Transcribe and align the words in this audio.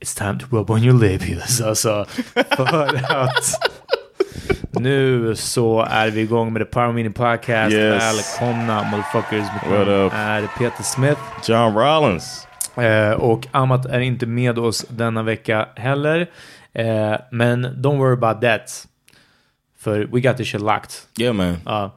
It's 0.00 0.14
time 0.14 0.38
to 0.38 0.46
rub 0.50 0.70
on 0.70 0.82
your 0.82 0.94
labials. 0.94 1.60
Alltså, 1.60 2.06
för 2.56 2.96
att 3.14 3.60
nu 4.70 5.34
så 5.36 5.82
är 5.82 6.10
vi 6.10 6.20
igång 6.20 6.52
med 6.52 6.60
The 6.62 6.66
Power 6.66 6.92
Meeting 6.92 7.12
Podcast. 7.12 7.72
Yes. 7.72 8.02
Välkomna 8.02 8.82
motherfuckers. 8.82 9.46
What 9.70 9.88
up? 9.88 10.12
är 10.14 10.46
Peter 10.58 10.82
Smith. 10.82 11.20
John 11.48 11.74
Rollins. 11.74 12.46
Eh, 12.76 13.10
och 13.10 13.46
Amat 13.50 13.86
är 13.86 14.00
inte 14.00 14.26
med 14.26 14.58
oss 14.58 14.86
denna 14.88 15.22
vecka 15.22 15.68
heller. 15.76 16.30
Eh, 16.72 17.14
men 17.30 17.66
don't 17.66 17.98
worry 17.98 18.12
about 18.12 18.40
that. 18.40 18.86
För 19.78 20.04
we 20.12 20.20
got 20.20 20.36
the 20.36 20.44
shit 20.44 20.60
locked. 20.60 20.90
Yeah 21.18 21.34
man. 21.34 21.56
Ja. 21.64 21.94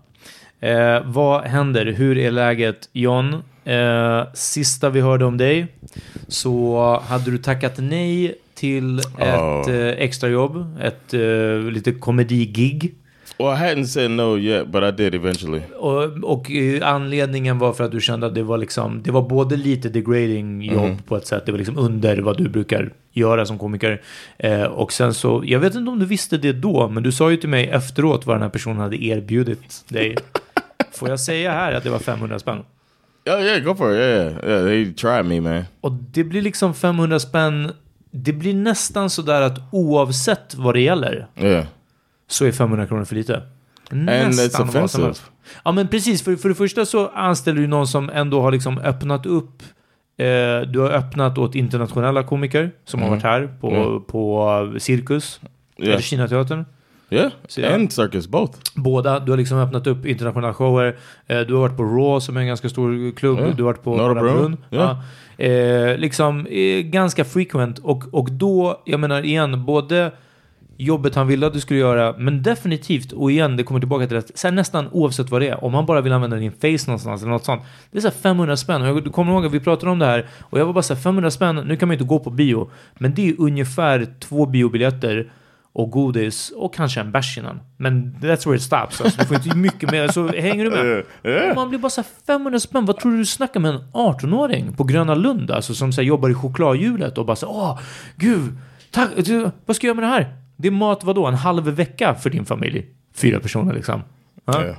Eh, 0.67 1.01
vad 1.05 1.43
händer? 1.43 1.85
Hur 1.85 2.17
är 2.17 2.31
läget 2.31 2.89
John? 2.91 3.43
Eh, 3.65 4.23
sista 4.33 4.89
vi 4.89 5.01
hörde 5.01 5.25
om 5.25 5.37
dig 5.37 5.67
så 6.27 7.01
hade 7.07 7.31
du 7.31 7.37
tackat 7.37 7.73
nej 7.77 8.35
till 8.55 8.99
ett 8.99 9.67
oh. 9.67 9.71
eh, 9.71 9.87
extrajobb, 9.87 10.77
ett 10.81 11.13
eh, 11.13 11.71
lite 11.71 11.91
komedi-gig. 11.91 12.93
Well, 13.37 13.47
I 13.47 13.55
hadn't 13.55 13.85
said 13.85 14.11
no 14.11 14.37
yet, 14.37 14.67
but 14.67 14.83
I 14.83 14.91
did 14.91 15.15
eventually. 15.15 15.61
Och, 15.79 16.03
och 16.23 16.51
eh, 16.51 16.87
anledningen 16.87 17.59
var 17.59 17.73
för 17.73 17.83
att 17.83 17.91
du 17.91 18.01
kände 18.01 18.27
att 18.27 18.35
det 18.35 18.43
var 18.43 18.57
liksom, 18.57 19.03
det 19.03 19.11
var 19.11 19.21
både 19.21 19.55
lite 19.55 19.89
degrading 19.89 20.61
jobb 20.61 20.85
mm. 20.85 20.97
på 20.97 21.17
ett 21.17 21.27
sätt, 21.27 21.45
det 21.45 21.51
var 21.51 21.59
liksom 21.59 21.77
under 21.77 22.17
vad 22.17 22.37
du 22.37 22.49
brukar 22.49 22.93
göra 23.11 23.45
som 23.45 23.57
komiker. 23.57 24.01
Eh, 24.37 24.63
och 24.63 24.93
sen 24.93 25.13
så, 25.13 25.43
jag 25.45 25.59
vet 25.59 25.75
inte 25.75 25.91
om 25.91 25.99
du 25.99 26.05
visste 26.05 26.37
det 26.37 26.53
då, 26.53 26.87
men 26.87 27.03
du 27.03 27.11
sa 27.11 27.31
ju 27.31 27.37
till 27.37 27.49
mig 27.49 27.67
efteråt 27.67 28.25
vad 28.25 28.35
den 28.35 28.41
här 28.41 28.49
personen 28.49 28.77
hade 28.77 29.03
erbjudit 29.03 29.85
dig. 29.87 30.15
Får 30.91 31.09
jag 31.09 31.19
säga 31.19 31.51
här 31.51 31.73
att 31.73 31.83
det 31.83 31.89
var 31.89 31.99
500 31.99 32.39
spänn? 32.39 32.63
Yeah, 33.25 33.45
yeah, 33.45 33.63
go 33.63 33.75
for 33.75 33.91
it. 33.91 33.97
Yeah, 33.97 34.09
yeah. 34.09 34.49
yeah 34.49 34.63
they 34.63 34.93
tried 34.93 35.25
me 35.25 35.41
man. 35.41 35.65
Och 35.81 35.91
det 35.91 36.23
blir 36.23 36.41
liksom 36.41 36.73
500 36.73 37.19
spänn. 37.19 37.71
Det 38.11 38.33
blir 38.33 38.53
nästan 38.53 39.09
sådär 39.09 39.41
att 39.41 39.59
oavsett 39.71 40.55
vad 40.55 40.73
det 40.73 40.81
gäller. 40.81 41.27
Yeah. 41.35 41.65
Så 42.27 42.45
är 42.45 42.51
500 42.51 42.87
kronor 42.87 43.05
för 43.05 43.15
lite. 43.15 43.41
Nästan 43.89 44.25
And 44.25 44.33
it's 44.33 44.69
offensive. 44.69 45.13
Ja 45.63 45.71
men 45.71 45.87
precis, 45.87 46.23
för, 46.23 46.35
för 46.35 46.49
det 46.49 46.55
första 46.55 46.85
så 46.85 47.07
anställer 47.07 47.61
du 47.61 47.67
någon 47.67 47.87
som 47.87 48.09
ändå 48.09 48.41
har 48.41 48.51
liksom 48.51 48.77
öppnat 48.77 49.25
upp 49.25 49.63
eh, 50.17 50.61
du 50.67 50.79
har 50.79 50.89
öppnat 50.89 51.37
åt 51.37 51.55
internationella 51.55 52.23
komiker 52.23 52.71
som 52.85 52.99
mm. 52.99 53.09
har 53.09 53.15
varit 53.15 53.23
här 53.23 53.57
på, 53.61 53.71
mm. 53.71 54.03
på 54.03 54.75
Cirkus, 54.79 55.39
yeah. 55.77 55.93
eller 55.93 56.01
Kinateatern. 56.01 56.65
Yeah, 57.13 57.31
yeah. 57.57 57.75
and 57.75 57.91
Circus, 57.91 58.27
both. 58.27 58.59
Båda. 58.75 59.19
Du 59.19 59.31
har 59.31 59.37
liksom 59.37 59.57
öppnat 59.57 59.87
upp 59.87 60.05
internationella 60.05 60.53
shower. 60.53 60.97
Eh, 61.27 61.39
du 61.39 61.53
har 61.53 61.61
varit 61.61 61.77
på 61.77 61.83
Raw 61.83 62.19
som 62.19 62.37
är 62.37 62.41
en 62.41 62.47
ganska 62.47 62.69
stor 62.69 63.11
klubb. 63.11 63.39
Yeah. 63.39 63.55
Du 63.55 63.63
har 63.63 63.71
varit 63.71 63.83
på 63.83 63.95
Norra 63.97 64.21
Brunn. 64.21 64.57
Yeah. 64.71 64.97
Ja. 65.37 65.45
Eh, 65.45 65.97
liksom 65.97 66.45
eh, 66.45 66.81
ganska 66.81 67.25
frequent. 67.25 67.79
Och, 67.79 68.03
och 68.11 68.31
då, 68.31 68.81
jag 68.85 68.99
menar 68.99 69.25
igen, 69.25 69.65
både 69.65 70.11
jobbet 70.77 71.15
han 71.15 71.27
ville 71.27 71.47
att 71.47 71.53
du 71.53 71.59
skulle 71.59 71.79
göra, 71.79 72.15
men 72.17 72.43
definitivt, 72.43 73.11
och 73.11 73.31
igen, 73.31 73.57
det 73.57 73.63
kommer 73.63 73.79
tillbaka 73.79 74.07
till 74.07 74.15
det, 74.15 74.37
så 74.37 74.51
nästan 74.51 74.87
oavsett 74.91 75.31
vad 75.31 75.41
det 75.41 75.49
är, 75.49 75.63
om 75.63 75.73
han 75.73 75.85
bara 75.85 76.01
vill 76.01 76.13
använda 76.13 76.37
din 76.37 76.51
face 76.51 76.87
någonstans 76.87 77.21
eller 77.21 77.31
något 77.31 77.45
sånt, 77.45 77.61
det 77.91 77.97
är 77.97 78.01
så 78.01 78.11
500 78.11 78.57
spänn. 78.57 78.81
Och 78.81 78.87
jag, 78.87 79.03
du 79.03 79.09
kommer 79.09 79.33
ihåg 79.33 79.45
att 79.45 79.51
vi 79.51 79.59
pratade 79.59 79.91
om 79.91 79.99
det 79.99 80.05
här, 80.05 80.25
och 80.39 80.59
jag 80.59 80.65
var 80.65 80.73
bara 80.73 80.81
så 80.81 80.95
500 80.95 81.31
spänn, 81.31 81.55
nu 81.55 81.77
kan 81.77 81.87
man 81.87 81.93
inte 81.93 82.05
gå 82.05 82.19
på 82.19 82.29
bio, 82.29 82.71
men 82.93 83.13
det 83.13 83.29
är 83.29 83.35
ungefär 83.37 84.07
två 84.19 84.45
biobiljetter 84.45 85.31
och 85.73 85.91
godis 85.91 86.51
och 86.55 86.73
kanske 86.73 86.99
en 86.99 87.11
bärs 87.11 87.37
innan. 87.37 87.59
Men 87.77 88.15
that's 88.21 88.45
where 88.45 88.55
it 88.55 88.61
stops. 88.61 89.01
Alltså, 89.01 89.21
du 89.21 89.25
får 89.25 89.35
inte 89.35 89.57
mycket 89.57 89.91
mer. 89.91 90.07
Så 90.07 90.27
hänger 90.27 90.63
du 90.65 90.71
med? 90.71 91.03
Yeah. 91.23 91.55
Man 91.55 91.69
blir 91.69 91.79
bara 91.79 91.89
så 91.89 92.01
här 92.01 92.07
500 92.27 92.59
spänn. 92.59 92.85
Vad 92.85 92.97
tror 92.99 93.11
du 93.11 93.17
du 93.17 93.25
snackar 93.25 93.59
med 93.59 93.71
en 93.71 93.81
18-åring 93.93 94.73
på 94.73 94.83
Gröna 94.83 95.15
Lund? 95.15 95.51
Alltså 95.51 95.75
som 95.75 95.93
så 95.93 96.01
här, 96.01 96.07
jobbar 96.07 96.29
i 96.29 96.33
chokladhjulet 96.33 97.17
och 97.17 97.25
bara 97.25 97.35
så 97.35 97.47
åh, 97.47 97.79
gud, 98.15 98.57
tack, 98.91 99.09
du, 99.17 99.51
vad 99.65 99.75
ska 99.75 99.87
jag 99.87 99.95
göra 99.95 100.01
med 100.01 100.09
det 100.09 100.23
här? 100.23 100.35
Det 100.55 100.67
är 100.67 100.71
mat, 100.71 101.03
vadå, 101.03 101.25
en 101.25 101.33
halv 101.33 101.63
vecka 101.63 102.15
för 102.15 102.29
din 102.29 102.45
familj? 102.45 102.85
Fyra 103.15 103.39
personer 103.39 103.73
liksom. 103.73 104.01
Ja. 104.45 104.75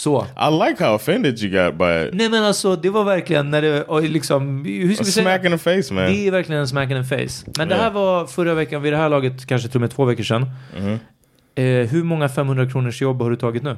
Så. 0.00 0.26
I 0.36 0.68
like 0.68 0.84
how 0.84 0.94
offended 0.94 1.42
you 1.42 1.64
got 1.64 1.78
by 1.78 2.08
it. 2.08 2.14
Nej 2.14 2.28
men 2.28 2.44
alltså, 2.44 2.76
det 2.76 2.90
var 2.90 3.04
verkligen 3.04 3.50
när 3.50 3.62
det, 3.62 3.82
och 3.82 4.02
liksom, 4.02 4.64
hur 4.64 4.94
ska 4.94 5.02
A 5.02 5.04
vi 5.06 5.12
säga? 5.12 5.24
smack 5.24 5.44
in 5.44 5.58
the 5.58 5.58
face, 5.58 5.94
man. 5.94 6.04
Det 6.04 6.26
är 6.26 6.30
verkligen 6.30 6.60
en 6.60 6.68
smack 6.68 6.90
in 6.90 7.02
the 7.02 7.16
face. 7.18 7.50
Men 7.58 7.68
det 7.68 7.74
här 7.74 7.90
var 7.90 8.26
förra 8.26 8.54
veckan, 8.54 8.82
vid 8.82 8.92
det 8.92 8.96
här 8.96 9.08
laget, 9.08 9.46
kanske 9.46 9.68
till 9.68 9.76
och 9.76 9.80
med 9.80 9.90
två 9.90 10.04
veckor 10.04 10.22
sedan. 10.22 10.50
Mm-hmm. 10.76 10.98
Eh, 11.54 11.88
hur 11.88 12.02
många 12.04 12.28
500 12.28 12.70
kronors 12.70 13.02
jobb 13.02 13.22
har 13.22 13.30
du 13.30 13.36
tagit 13.36 13.62
nu? 13.62 13.76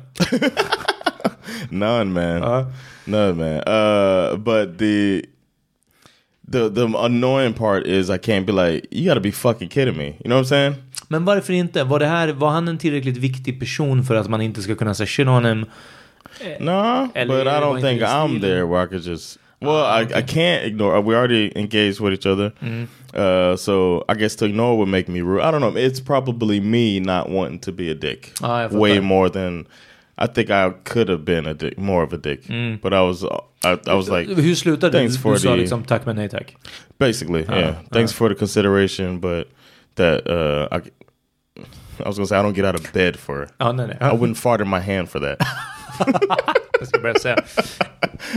None, 1.68 2.04
man. 2.04 2.42
Uh, 2.42 2.66
None, 3.04 3.32
man. 3.32 3.74
Uh, 3.74 4.36
but 4.36 4.78
the 4.78 5.22
the 6.52 6.70
the 6.70 6.98
annoying 6.98 7.52
part 7.52 7.86
is 7.86 8.10
I 8.10 8.18
can't 8.18 8.44
be 8.44 8.52
like, 8.52 8.86
you 8.90 9.08
got 9.08 9.14
to 9.14 9.20
be 9.20 9.32
fucking 9.32 9.68
kidding 9.68 9.96
me. 9.96 10.04
You 10.04 10.24
know 10.24 10.36
what 10.36 10.46
I'm 10.46 10.48
saying? 10.48 10.74
men 11.08 11.24
varför 11.24 11.52
inte? 11.52 11.84
Var, 11.84 11.98
det 11.98 12.06
här, 12.06 12.28
var 12.28 12.50
han 12.50 12.68
en 12.68 12.78
tillräckligt 12.78 13.16
viktig 13.16 13.60
person 13.60 14.04
för 14.04 14.14
att 14.14 14.28
man 14.28 14.40
inte 14.40 14.62
ska 14.62 14.74
kunna 14.74 14.94
säga 14.94 15.06
shit 15.06 15.28
on 15.28 15.44
him? 15.44 15.66
No, 16.60 17.10
but 17.14 17.48
I 17.48 17.60
don't 17.60 17.80
think 17.80 18.02
I'm 18.02 18.40
there 18.40 18.66
where 18.66 18.82
I 18.82 18.86
could 18.86 19.02
just. 19.02 19.38
Well, 19.60 19.84
I, 19.84 20.00
I 20.00 20.20
um, 20.20 20.26
can't 20.26 20.64
ignore. 20.64 21.00
We 21.00 21.14
already 21.14 21.52
engaged 21.56 22.00
with 22.00 22.12
each 22.12 22.26
other, 22.26 22.50
mm-hmm. 22.50 22.84
uh, 23.14 23.54
so 23.56 24.04
I 24.08 24.14
guess 24.14 24.34
to 24.36 24.46
ignore 24.46 24.76
would 24.78 24.88
make 24.88 25.08
me 25.08 25.20
rude. 25.20 25.42
I 25.42 25.52
don't 25.52 25.60
know. 25.60 25.76
It's 25.76 26.00
probably 26.00 26.58
me 26.58 26.98
not 26.98 27.28
wanting 27.28 27.60
to 27.60 27.72
be 27.72 27.88
a 27.88 27.94
dick. 27.94 28.32
Oh, 28.42 28.46
Fattar. 28.46 28.72
way 28.72 28.98
more 28.98 29.30
than 29.30 29.68
I 30.18 30.26
think 30.26 30.50
I 30.50 30.70
could 30.84 31.08
have 31.08 31.24
been 31.24 31.46
a 31.46 31.54
dick, 31.54 31.78
more 31.78 32.02
of 32.02 32.12
a 32.12 32.18
dick. 32.18 32.44
Mm. 32.44 32.80
But 32.80 32.92
I 32.92 33.02
was, 33.02 33.24
I, 33.64 33.78
I 33.86 33.94
was 33.94 34.08
like, 34.08 34.28
Hur 34.28 34.54
slutade 34.54 34.92
thanks 34.92 35.14
Du 35.14 35.20
for 35.20 35.38
sa 35.38 35.50
the- 35.50 35.62
liksom 35.62 35.86
tack 35.86 36.06
men 36.06 36.16
nej 36.16 36.30
tack. 36.30 36.54
basically, 36.98 37.44
ah, 37.48 37.56
yeah. 37.56 37.74
Ah. 37.78 37.82
Thanks 37.92 38.12
for 38.12 38.28
the 38.28 38.34
consideration, 38.34 39.18
but 39.18 39.48
that 39.96 40.26
uh, 40.28 40.68
I, 40.70 40.76
I 42.04 42.08
was 42.08 42.16
gonna 42.16 42.26
say 42.26 42.36
I 42.36 42.42
don't 42.42 42.54
get 42.54 42.64
out 42.64 42.74
of 42.74 42.92
bed 42.92 43.18
for. 43.18 43.48
Ja, 43.60 43.72
nej, 43.72 43.88
nej. 43.88 43.98
I 44.00 44.12
wouldn't 44.12 44.38
fart 44.38 44.60
in 44.60 44.68
my 44.68 44.80
hand 44.80 45.08
for 45.08 45.20
that. 45.20 45.38
Jag 46.78 46.88
ska 46.88 47.00
börja 47.00 47.14
säga. 47.14 47.36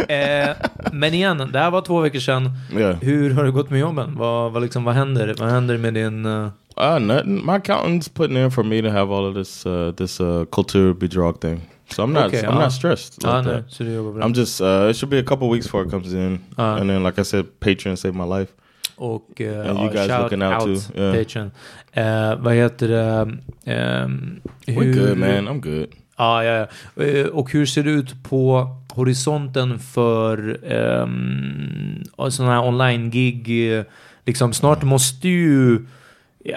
eh, 0.08 0.56
men 0.92 1.14
igen, 1.14 1.50
det 1.54 1.60
här 1.60 1.72
var 1.72 1.82
två 1.82 2.00
veckor 2.02 2.20
sedan. 2.20 2.50
Yeah. 2.74 2.96
Hur 3.02 3.34
har 3.34 3.44
det 3.44 3.52
gått 3.52 3.70
med 3.70 3.80
jobben? 3.80 4.16
Vad, 4.18 4.52
vad, 4.52 4.64
liksom, 4.64 4.84
vad 4.84 4.96
händer? 4.96 5.36
Vad 5.40 5.50
händer 5.50 5.78
med 5.78 5.94
din... 5.94 6.26
eh, 6.26 6.48
Uh, 6.78 7.00
nothing. 7.00 7.46
My 7.46 7.54
accountant's 7.54 8.10
putting 8.10 8.38
in 8.38 8.52
for 8.52 8.64
me 8.64 8.82
to 8.82 8.90
have 8.90 9.10
all 9.14 9.26
of 9.30 9.34
this 9.36 9.66
uh, 9.66 9.92
this 9.92 10.20
uh, 10.20 10.44
culture 10.52 10.94
bedrag 10.94 11.40
thing. 11.42 11.62
So 11.90 12.04
I'm 12.04 12.12
not 12.14 12.26
Okay, 12.26 12.42
I'm 12.42 12.58
uh, 12.58 12.64
not 12.64 12.74
stressed 12.74 13.24
like 13.24 13.34
nej, 13.48 13.64
that. 13.80 14.24
I'm 14.26 14.34
just 14.34 14.62
uh, 14.62 14.90
it 14.90 14.96
should 14.98 15.10
be 15.10 15.20
a 15.20 15.24
couple 15.24 15.48
weeks 15.50 15.66
before 15.68 15.86
it 15.86 15.92
comes 15.92 16.14
in, 16.14 16.40
Uh. 16.58 16.62
and 16.82 16.90
then 16.90 17.04
like 17.04 17.22
I 17.22 17.24
said, 17.24 17.46
Patreon 17.60 17.96
saved 17.96 18.16
my 18.18 18.40
life. 18.40 18.52
Och 18.98 19.42
uh, 19.42 19.70
And 19.70 19.80
you 19.80 19.90
guys 19.90 20.08
shout 20.08 20.24
looking 20.24 20.42
out 20.44 20.54
out 20.54 20.64
too, 20.66 21.02
yeah. 21.02 21.14
Patreon. 21.16 21.52
Eh, 21.94 22.36
vad 22.44 22.54
heter 22.54 22.88
det? 22.88 23.38
ehm, 23.72 24.42
We're 24.68 24.94
good, 24.94 25.18
man. 25.18 25.48
I'm 25.48 25.62
good. 25.62 25.88
Ja, 26.18 26.44
ja, 26.44 26.68
ja. 26.96 27.04
Eh, 27.04 27.26
Och 27.26 27.52
hur 27.52 27.66
ser 27.66 27.84
det 27.84 27.92
ut 27.92 28.24
på 28.24 28.76
horisonten 28.94 29.80
för 29.80 30.58
um, 30.74 32.04
sådana 32.30 32.54
här 32.54 32.68
online-gig? 32.68 33.84
Liksom, 34.26 34.54
snart 34.54 34.84
måste 34.84 35.28
ju 35.28 35.80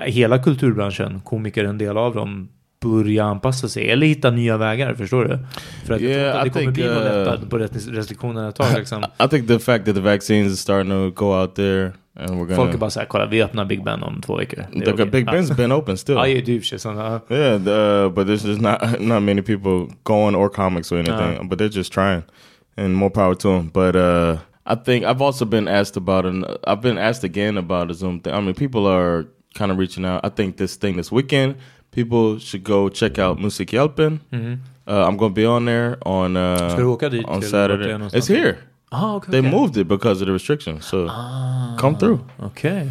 hela 0.06 0.38
kulturbranschen, 0.38 1.20
komiker 1.20 1.64
en 1.64 1.78
del 1.78 1.96
av 1.96 2.14
dem, 2.14 2.48
börja 2.80 3.24
anpassa 3.24 3.68
sig 3.68 3.90
eller 3.90 4.06
hitta 4.06 4.30
nya 4.30 4.56
vägar, 4.56 4.94
förstår 4.94 5.24
du? 5.24 5.38
För 5.86 5.94
att 5.94 6.00
Yeah, 6.00 6.22
jag 6.22 6.32
tror 6.34 6.36
I 6.36 6.36
inte 6.36 6.38
att 6.38 6.44
det 6.44 6.50
kommer 6.50 6.64
think, 6.64 6.74
bli 6.74 6.84
någon 6.86 6.96
uh, 6.96 7.26
lättnad 7.26 7.50
på 7.50 7.58
rest- 7.58 7.88
restriktionerna 7.96 8.48
ett 8.48 8.54
tag. 8.56 8.66
Liksom. 8.78 9.04
I 9.24 9.28
think 9.28 9.48
the 9.48 9.58
fact 9.58 9.84
that 9.86 9.94
the 9.94 10.00
vaccines 10.00 10.52
is 10.52 10.60
starting 10.60 10.90
to 10.90 11.10
go 11.24 11.40
out 11.40 11.54
there, 11.54 11.92
and 12.18 12.30
we're 12.30 12.46
gonna. 12.46 12.56
Folk 12.56 12.74
är 12.74 12.78
bara 12.78 12.90
såhär, 12.90 13.06
kolla 13.06 13.26
vi 13.26 13.42
öppnar 13.42 13.64
Big 13.64 13.84
Ben 13.84 14.02
om 14.02 14.20
två 14.20 14.36
veckor. 14.36 14.64
The, 14.84 14.92
okej. 14.92 15.06
Big. 15.06 15.26
Ben's 15.26 15.56
been 15.56 15.72
open 15.72 15.96
still. 15.96 16.14
Ja, 16.14 16.26
ju 16.26 16.54
i 16.54 16.58
och 16.58 16.62
för 16.62 16.66
sig 16.66 16.78
sådana, 16.78 17.20
ja. 17.28 17.36
Yeah, 17.36 17.64
the, 17.64 18.04
uh, 18.04 18.12
but 18.12 18.26
there's 18.26 18.46
just 18.46 18.60
not 18.60 19.00
not 19.00 19.22
many 19.22 19.42
people 19.42 19.96
going 20.02 20.36
or 20.36 20.48
comics 20.48 20.92
or 20.92 20.98
anything. 20.98 21.38
Uh. 21.38 21.48
But 21.48 21.58
they're 21.58 21.76
just 21.76 21.92
trying, 21.92 22.22
and 22.76 22.94
more 22.94 23.10
power 23.10 23.34
to 23.34 23.48
them. 23.48 23.70
But 23.74 23.96
uh, 23.96 24.36
I 24.66 24.74
think 24.84 25.04
I've 25.04 25.22
also 25.22 25.44
been 25.44 25.68
asked 25.68 25.96
about 25.96 26.26
an. 26.26 26.44
I've 26.66 26.80
been 26.80 26.98
asked 26.98 27.24
again 27.24 27.56
about 27.58 27.90
a 27.90 27.94
Zoom 27.94 28.20
thing. 28.20 28.34
I 28.34 28.40
mean, 28.40 28.54
people 28.54 28.86
are 28.86 29.24
kind 29.54 29.72
of 29.72 29.78
reaching 29.78 30.04
out. 30.06 30.24
I 30.24 30.28
think 30.28 30.56
this 30.56 30.76
thing 30.76 30.96
this 30.96 31.12
weekend, 31.12 31.54
people 31.90 32.38
should 32.38 32.64
go 32.64 32.88
check 32.88 33.18
out 33.18 33.38
Musik 33.38 33.72
Yelpen. 33.72 34.20
Uh, 34.86 35.06
I'm 35.06 35.16
going 35.18 35.34
to 35.34 35.40
be 35.40 35.46
on 35.46 35.66
there 35.66 35.96
on 36.02 36.36
uh. 36.36 36.70
Ska 36.70 36.80
du 36.80 36.84
åka 36.84 37.08
dit 37.08 37.24
on 37.24 37.40
till 37.40 37.52
vart 37.52 37.68
det 37.68 37.74
är 37.74 37.98
Saturday. 37.98 38.18
It's 38.18 38.28
here. 38.28 38.56
Ah, 38.90 39.14
okay. 39.16 39.30
They 39.32 39.40
okej. 39.40 39.50
moved 39.50 39.76
it 39.76 39.88
because 39.88 40.20
of 40.22 40.26
the 40.26 40.32
restrictions. 40.32 40.84
So 40.86 41.06
come 41.78 41.96
through. 41.98 42.20
Okay. 42.42 42.90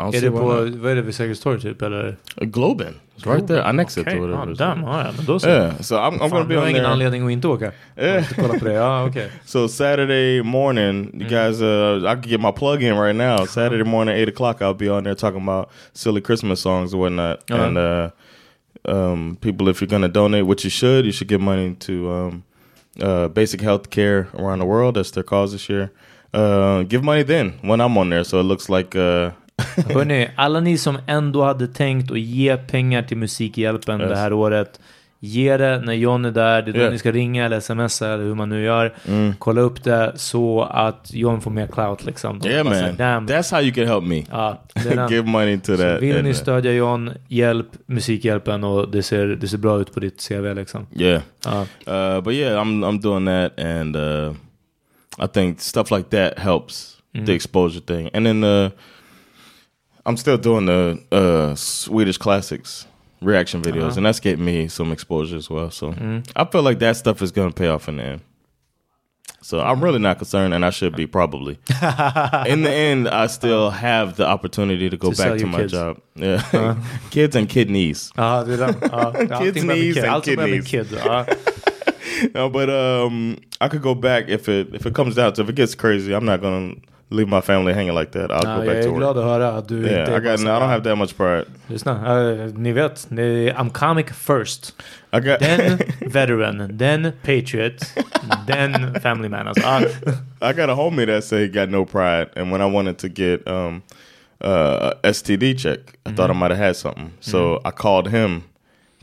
I 0.00 0.02
don't 0.02 0.14
Är 0.14 0.20
see 0.20 0.20
det 0.20 0.30
why 0.30 0.38
på, 0.38 0.52
not. 0.64 0.74
vad 0.74 0.92
är 0.92 0.96
det 0.96 1.02
vid 1.02 1.14
Sergels 1.14 1.40
torg 1.40 1.60
typ 1.60 1.82
eller? 1.82 2.16
Uh, 2.42 2.48
Globen. 2.48 2.94
It's 3.16 3.26
right 3.34 3.46
there. 3.46 3.62
Annexed 3.64 4.00
Okej, 4.06 4.14
to 4.18 4.20
whatever. 4.26 4.52
ah, 4.52 4.54
damn, 4.54 4.84
ah, 4.84 5.04
ja, 5.06 5.12
men 5.16 5.24
då 5.26 5.38
så. 5.38 5.48
Yeah, 5.48 5.80
so 5.80 5.94
I'm, 5.96 6.12
I'm 6.12 6.18
Fan, 6.18 6.30
going 6.30 6.42
to 6.42 6.48
be 6.48 6.54
du 6.54 6.58
har 6.60 6.64
on 6.64 6.70
ingen 6.70 6.82
there. 6.82 6.92
anledning 6.92 7.26
att 7.26 7.30
inte 7.32 7.48
åka. 7.48 7.72
Jag 7.94 8.16
måste 8.20 8.34
kolla 8.34 8.58
på 8.58 8.64
det, 8.64 8.72
ja 8.72 9.04
okej. 9.06 9.30
So 9.44 9.68
Saturday 9.68 10.42
morning, 10.42 11.10
you 11.20 11.28
guys, 11.28 11.60
uh, 11.60 11.98
I 12.12 12.14
can 12.14 12.22
get 12.30 12.40
my 12.40 12.52
plug 12.52 12.82
in 12.82 12.94
right 12.98 13.16
now. 13.16 13.46
Saturday 13.46 13.84
morning, 13.84 14.14
eight 14.16 14.28
o'clock, 14.28 14.56
I'll 14.62 14.74
be 14.78 14.90
on 14.90 15.04
there 15.04 15.14
talking 15.14 15.42
about 15.48 15.68
silly 15.92 16.20
Christmas 16.20 16.60
songs 16.60 16.92
and 16.92 17.02
whatnot. 17.02 17.38
Uh-huh. 17.50 17.64
And 17.64 17.78
uh, 17.78 18.10
um, 18.84 19.36
people, 19.40 19.68
if 19.68 19.80
you're 19.80 19.88
gonna 19.90 20.08
donate, 20.08 20.46
which 20.46 20.64
you 20.64 20.70
should, 20.70 21.04
you 21.04 21.12
should 21.12 21.28
give 21.28 21.40
money 21.40 21.74
to 21.74 21.92
um, 22.12 22.42
uh, 23.02 23.28
basic 23.28 23.60
health 23.60 23.90
care 23.90 24.26
around 24.34 24.58
the 24.60 24.66
world. 24.66 24.94
That's 24.96 25.10
their 25.12 25.24
cause 25.24 25.52
this 25.52 25.70
year. 25.70 25.88
Uh, 26.34 26.82
give 26.82 27.02
money 27.02 27.24
then 27.24 27.52
when 27.62 27.80
I'm 27.80 27.96
on 27.98 28.10
there, 28.10 28.24
so 28.24 28.40
it 28.40 28.44
looks 28.44 28.68
like. 28.68 28.98
Uh, 28.98 29.30
Hörni, 29.94 30.28
alla 30.36 30.60
ni 30.60 30.78
som 30.78 30.98
ändå 31.06 31.42
hade 31.44 31.66
tänkt 31.68 32.10
att 32.10 32.20
ge 32.20 32.56
pengar 32.56 33.02
till 33.02 33.16
Musikhjälpen 33.16 34.00
Yes. 34.00 34.10
det 34.10 34.16
här 34.16 34.32
året, 34.32 34.80
ge 35.20 35.56
det 35.56 35.78
när 35.80 35.92
John 35.92 36.24
är 36.24 36.30
där. 36.30 36.62
Det 36.62 36.70
är 36.70 36.72
då 36.72 36.78
Yeah. 36.78 36.92
ni 36.92 36.98
ska 36.98 37.12
ringa 37.12 37.44
eller 37.44 37.60
smsa 37.60 38.08
eller 38.14 38.24
hur 38.24 38.34
man 38.34 38.48
nu 38.48 38.62
gör. 38.64 38.94
Mm. 39.08 39.34
Kolla 39.38 39.60
upp 39.60 39.84
det 39.84 40.12
så 40.16 40.62
att 40.62 41.10
John 41.12 41.40
får 41.40 41.50
mer 41.50 41.66
clout 41.66 42.04
liksom. 42.04 42.40
yeah, 42.44 42.64
man, 42.64 42.96
damn. 42.96 43.26
that's 43.26 43.50
how 43.54 43.60
you 43.62 43.72
can 43.74 43.86
help 43.86 44.04
me. 44.04 44.24
Ja, 44.30 44.62
give 45.10 45.22
money 45.22 45.58
to 45.58 45.76
Så 45.76 45.82
that. 45.82 46.02
vill 46.02 46.22
ni 46.22 46.34
stödja 46.34 46.72
John, 46.72 47.10
hjälp 47.28 47.66
Musikhjälpen 47.86 48.64
och 48.64 48.88
det 48.90 49.02
ser, 49.02 49.26
det 49.26 49.48
ser 49.48 49.58
bra 49.58 49.80
ut 49.80 49.94
på 49.94 50.00
ditt 50.00 50.28
CV 50.28 50.54
liksom. 50.54 50.86
Yeah. 50.96 51.22
Ja. 51.44 51.60
Uh, 51.60 52.20
but 52.20 52.34
yeah, 52.34 52.62
I'm 52.64 52.84
I'm 52.84 53.00
doing 53.00 53.26
that, 53.26 53.60
and 53.60 53.96
uh, 53.96 54.32
I 55.24 55.26
think 55.34 55.60
stuff 55.60 55.90
like 55.90 56.10
that 56.10 56.38
helps 56.38 56.96
the 57.26 57.32
exposure 57.34 57.80
thing. 57.80 58.10
And 58.14 58.26
then 58.26 58.44
uh, 58.44 58.70
I'm 60.04 60.16
still 60.16 60.36
doing 60.36 60.66
the 60.66 60.96
uh, 61.16 61.54
Swedish 61.54 62.18
classics 62.18 62.86
reaction 63.20 63.62
videos, 63.62 63.96
and 63.96 64.06
that's 64.06 64.20
getting 64.20 64.44
me 64.44 64.68
some 64.68 64.92
exposure 64.92 65.36
as 65.36 65.48
well. 65.50 65.70
So 65.70 65.94
I 66.36 66.44
feel 66.44 66.62
like 66.62 66.78
that 66.80 66.96
stuff 66.96 67.22
is 67.22 67.32
going 67.32 67.48
to 67.52 67.54
pay 67.54 67.68
off 67.68 67.88
in 67.88 67.96
the 67.96 68.02
end. 68.04 68.20
So 69.40 69.60
I'm 69.60 69.82
really 69.84 70.00
not 70.00 70.18
concerned, 70.18 70.52
and 70.52 70.64
I 70.64 70.70
should 70.70 70.96
be 70.96 71.06
probably. 71.06 71.58
in 72.46 72.62
the 72.62 72.70
end, 72.72 73.08
I 73.08 73.28
still 73.28 73.70
have 73.70 74.16
the 74.16 74.26
opportunity 74.26 74.90
to 74.90 74.96
go 74.96 75.12
To 75.12 75.16
back 75.16 75.38
to 75.38 75.46
my 75.46 75.58
kids. 75.58 75.72
job. 75.72 76.00
Yeah, 76.16 76.76
kids 77.10 77.36
and 77.36 77.48
kidneys. 77.48 78.10
Det 78.16 78.22
är 78.22 78.56
den. 78.56 78.74
Ja, 79.30 79.36
allting 79.36 79.62
knees 79.68 79.94
kid. 79.94 80.04
and 80.04 80.12
Allt 80.14 80.24
börjar 80.26 80.36
med 80.48 80.66
kidneys. 80.66 80.90
kid. 80.90 80.98
Ja. 81.04 81.24
no, 82.34 82.48
but 82.50 82.68
um, 82.68 83.36
I 83.60 83.68
could 83.68 83.82
go 83.82 83.94
back 83.94 84.28
if 84.28 84.48
it 84.48 84.74
if 84.74 84.86
it 84.86 84.94
comes 84.94 85.14
down 85.14 85.32
to 85.34 85.42
if 85.42 85.48
it 85.48 85.54
gets 85.56 85.74
crazy. 85.76 86.12
I'm 86.14 86.24
not 86.24 86.40
gonna 86.40 86.74
leave 87.10 87.28
my 87.28 87.40
family 87.40 87.72
hanging 87.72 87.94
like 87.94 88.10
that. 88.12 88.30
I'll 88.30 88.44
Ja, 88.44 88.56
go 88.56 88.64
jag 88.64 88.66
back 88.66 88.82
to 88.82 88.88
är 88.88 88.90
work. 88.90 88.98
glad 88.98 89.18
att 89.18 89.24
höra 89.24 89.48
att 89.48 89.68
du 89.68 89.74
Yeah, 89.86 90.00
inte 90.00 90.12
I 90.12 90.20
got. 90.20 90.44
bara 90.44 90.56
I 90.56 90.60
don't 90.60 90.68
have 90.68 90.82
that 90.84 90.98
much 90.98 91.16
pride. 91.16 91.44
Lyssna, 91.66 91.92
eh, 92.20 92.50
ni 92.54 92.72
vet, 92.72 93.06
ni, 93.10 93.50
I'm 93.52 93.70
comic 93.70 94.06
first. 94.12 94.74
I 95.12 95.20
got. 95.20 95.38
Then 95.40 95.78
veteran, 96.06 96.78
then 96.78 97.12
patriot, 97.22 97.78
then 98.46 98.94
family 99.00 99.28
man. 99.28 99.48
Alltså, 99.48 99.62
ah, 99.66 99.80
I 100.50 100.52
got 100.52 100.70
a 100.70 100.74
homie 100.74 101.06
that 101.06 101.24
said 101.24 101.40
he 101.40 101.48
got 101.48 101.68
no 101.70 101.84
pride, 101.84 102.28
and 102.36 102.52
when 102.52 102.60
I 102.60 102.66
wanted 102.66 102.98
to 102.98 103.08
get 103.08 103.46
um, 103.48 103.82
uh, 104.44 104.92
a 105.02 105.08
STD 105.12 105.58
check, 105.58 105.78
I 106.06 106.12
thought 106.12 106.30
I 106.30 106.34
might 106.34 106.50
have 106.50 106.58
had 106.66 106.76
something, 106.76 107.10
so 107.20 107.60
I 107.64 107.70
called 107.70 108.08
him 108.08 108.42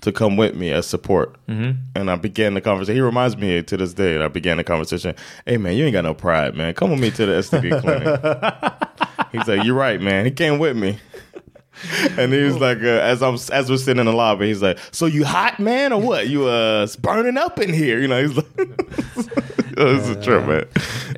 to 0.05 0.11
come 0.11 0.37
with 0.37 0.55
me 0.55 0.71
as 0.71 0.87
support, 0.87 1.35
and 1.47 2.09
I 2.09 2.15
began 2.15 2.53
the 2.53 2.61
conversation. 2.61 2.95
He 2.95 3.01
reminds 3.01 3.35
me 3.37 3.61
to 3.61 3.77
this 3.77 3.93
day. 3.93 4.13
that 4.13 4.23
I 4.23 4.27
began 4.29 4.57
the 4.57 4.63
conversation. 4.63 5.13
Hey 5.45 5.57
man, 5.57 5.73
you 5.75 5.83
ain't 5.85 5.93
got 5.93 6.03
no 6.05 6.13
pride, 6.13 6.55
man. 6.55 6.73
Come 6.73 6.91
with 6.91 6.99
me 6.99 7.11
to 7.11 7.25
the 7.25 7.33
STD 7.33 7.81
clinic. 7.81 9.29
He's 9.31 9.47
like, 9.47 9.63
you're 9.65 9.75
right, 9.75 10.01
man. 10.01 10.25
He 10.25 10.31
came 10.31 10.57
with 10.59 10.77
me. 10.77 10.97
And 12.17 12.31
he 12.31 12.41
was 12.43 12.57
like, 12.57 12.77
uh, 12.77 13.11
as 13.11 13.21
I'm 13.21 13.35
as 13.51 13.69
we're 13.69 13.77
sitting 13.77 13.99
in 13.99 14.05
the 14.05 14.13
lobby, 14.13 14.47
he's 14.47 14.61
like, 14.61 14.79
"So 14.91 15.07
you 15.07 15.25
hot, 15.25 15.59
man, 15.59 15.91
or 15.91 15.99
what? 16.01 16.29
You 16.29 16.47
uh 16.47 16.87
burning 17.01 17.37
up 17.37 17.59
in 17.59 17.73
here?" 17.73 17.99
You 17.99 18.07
know, 18.07 18.21
he's 18.21 18.37
like, 18.37 18.47
"Oh, 19.77 19.93
"This 19.95 20.07
is 20.07 20.09
a 20.15 20.21
trip, 20.23 20.47
man." 20.47 20.65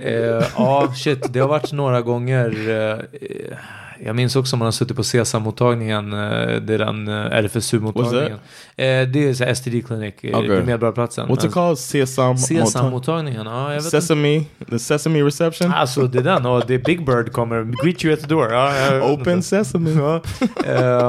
Ja, 0.01 0.91
shit, 0.93 1.33
det 1.33 1.39
har 1.39 1.47
varit 1.47 1.71
några 1.73 2.01
gånger. 2.01 2.69
Eh, 2.69 3.57
jag 4.03 4.15
minns 4.15 4.35
också 4.35 4.55
om 4.55 4.59
man 4.59 4.65
har 4.65 4.71
suttit 4.71 4.97
på 4.97 5.03
Sesam-mottagningen, 5.03 6.13
eh, 6.13 6.61
det 6.61 6.73
är 6.73 6.77
den 6.77 7.07
eh, 7.07 7.13
RFSU-mottagningen. 7.13 8.39
Eh, 8.75 9.07
det 9.07 9.29
är 9.29 9.33
så 9.33 9.55
STD 9.55 9.81
Clinic 9.87 10.15
okay. 10.15 10.59
på 10.59 10.65
Medborgarplatsen. 10.65 11.27
What's 11.27 11.45
it 11.45 11.53
called? 11.53 11.77
Sesam? 11.77 12.37
Sesam-mottagningen, 12.37 13.45
ja 13.45 13.73
jag 13.73 13.81
vet 13.81 13.91
Sesame? 13.91 14.33
Inte. 14.33 14.65
The 14.69 14.79
Sesame 14.79 15.23
Reception? 15.23 15.71
Alltså 15.71 16.07
det 16.07 16.19
är 16.19 16.23
den, 16.23 16.45
och 16.45 16.63
det 16.67 16.73
är 16.73 16.79
Big 16.79 17.05
Bird 17.05 17.31
kommer, 17.31 17.83
greet 17.83 18.05
you 18.05 18.13
at 18.13 18.21
the 18.21 18.27
door. 18.27 18.51
Ja, 18.51 19.01
Open 19.01 19.43
Sesame. 19.43 19.91
Ja. 19.91 20.21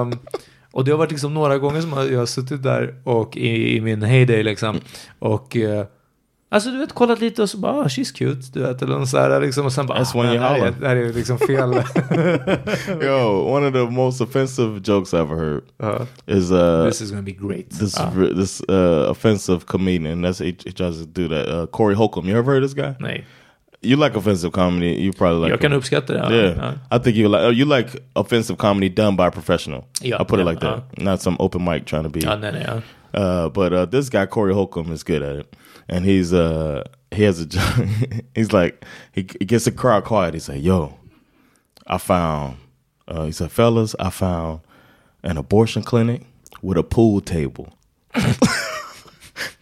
um, 0.00 0.18
och 0.72 0.84
det 0.84 0.90
har 0.90 0.98
varit 0.98 1.10
liksom 1.10 1.34
några 1.34 1.58
gånger 1.58 1.80
som 1.80 1.90
jag 2.10 2.18
har 2.18 2.26
suttit 2.26 2.62
där 2.62 2.94
och 3.04 3.36
i, 3.36 3.76
i 3.76 3.80
min 3.80 4.02
heyday 4.02 4.42
liksom. 4.42 4.80
Och 5.18 5.56
uh, 5.56 5.84
Alltså 6.50 6.70
du 6.70 6.78
vet, 6.78 6.92
kollat 6.92 7.20
lite 7.20 7.42
och 7.42 7.50
så 7.50 7.58
bara, 7.58 7.72
oh, 7.72 7.84
she's 7.84 8.12
cute, 8.14 8.40
du 8.52 8.60
vet, 8.60 8.82
eller 8.82 9.04
så 9.04 9.18
här 9.18 9.40
liksom, 9.40 9.66
och 9.66 9.72
sen 9.72 9.86
bara, 9.86 9.98
That's 9.98 10.22
when 10.22 10.32
det, 10.32 10.40
här 10.40 10.66
är, 10.66 10.74
det 10.80 10.88
här 10.88 10.96
är 10.96 11.12
liksom 11.12 11.38
fel. 11.38 11.72
Yo, 13.02 13.56
one 13.56 13.66
of 13.66 13.72
the 13.72 13.94
most 13.94 14.20
offensive 14.20 14.80
jokes 14.84 15.14
I've 15.14 15.20
ever 15.20 15.36
heard 15.36 15.62
uh, 15.82 16.06
is 16.26 16.50
uh, 16.50 16.84
this 16.88 17.00
is 17.00 17.10
gonna 17.10 17.22
be 17.22 17.32
great. 17.32 17.70
This 17.70 18.00
uh. 18.00 18.34
this 18.36 18.62
uh, 18.68 19.10
offensive 19.10 19.66
comedian, 19.66 20.22
that's 20.22 20.38
he, 20.38 20.56
he 20.64 20.72
tries 20.72 20.98
to 20.98 21.06
do 21.06 21.28
that. 21.28 21.48
Uh, 21.48 21.66
Corey 21.66 21.94
Holcomb, 21.94 22.28
you 22.28 22.38
ever 22.38 22.52
heard 22.52 22.62
this 22.62 22.74
guy? 22.74 22.94
Nej. 22.98 23.24
You 23.80 23.96
like 23.96 24.18
offensive 24.18 24.52
comedy, 24.52 25.02
you 25.02 25.12
probably 25.12 25.40
like 25.40 25.50
Jag 25.50 25.60
kan 25.60 25.72
uppskatta 25.72 26.12
det. 26.12 26.36
Yeah, 26.36 26.56
yeah. 26.56 26.74
I 26.90 26.98
think 26.98 27.16
you 27.16 27.28
like, 27.28 27.42
oh, 27.42 27.52
you 27.52 27.64
like 27.64 27.90
offensive 28.14 28.56
comedy 28.56 28.88
done 28.88 29.16
by 29.16 29.26
a 29.26 29.30
professional. 29.30 29.84
Yeah, 30.02 30.20
I 30.20 30.24
put 30.24 30.38
yeah, 30.38 30.42
it 30.42 30.50
like 30.50 30.60
that, 30.60 30.98
not 30.98 31.20
some 31.22 31.36
open 31.38 31.64
mic 31.64 31.84
trying 31.84 32.04
to 32.04 32.10
be. 32.10 32.20
Ja, 32.20 32.36
nej, 32.36 32.52
nej. 32.52 32.82
Uh, 33.14 33.48
but 33.48 33.72
uh, 33.72 33.84
this 33.86 34.08
guy 34.08 34.26
Corey 34.26 34.52
Holcomb 34.52 34.92
is 34.92 35.02
good 35.02 35.22
at 35.22 35.36
it, 35.36 35.56
and 35.88 36.04
he's 36.04 36.32
uh 36.32 36.84
he 37.10 37.22
has 37.22 37.40
a 37.40 37.86
he's 38.34 38.52
like 38.52 38.84
he, 39.12 39.26
he 39.38 39.44
gets 39.44 39.64
the 39.64 39.72
crowd 39.72 40.04
quiet. 40.04 40.34
He's 40.34 40.48
like, 40.48 40.62
"Yo, 40.62 40.98
I 41.86 41.98
found," 41.98 42.58
uh, 43.06 43.24
he 43.24 43.32
said, 43.32 43.50
"Fellas, 43.50 43.94
I 43.98 44.10
found 44.10 44.60
an 45.22 45.36
abortion 45.36 45.82
clinic 45.82 46.22
with 46.62 46.78
a 46.78 46.82
pool 46.82 47.20
table." 47.20 47.72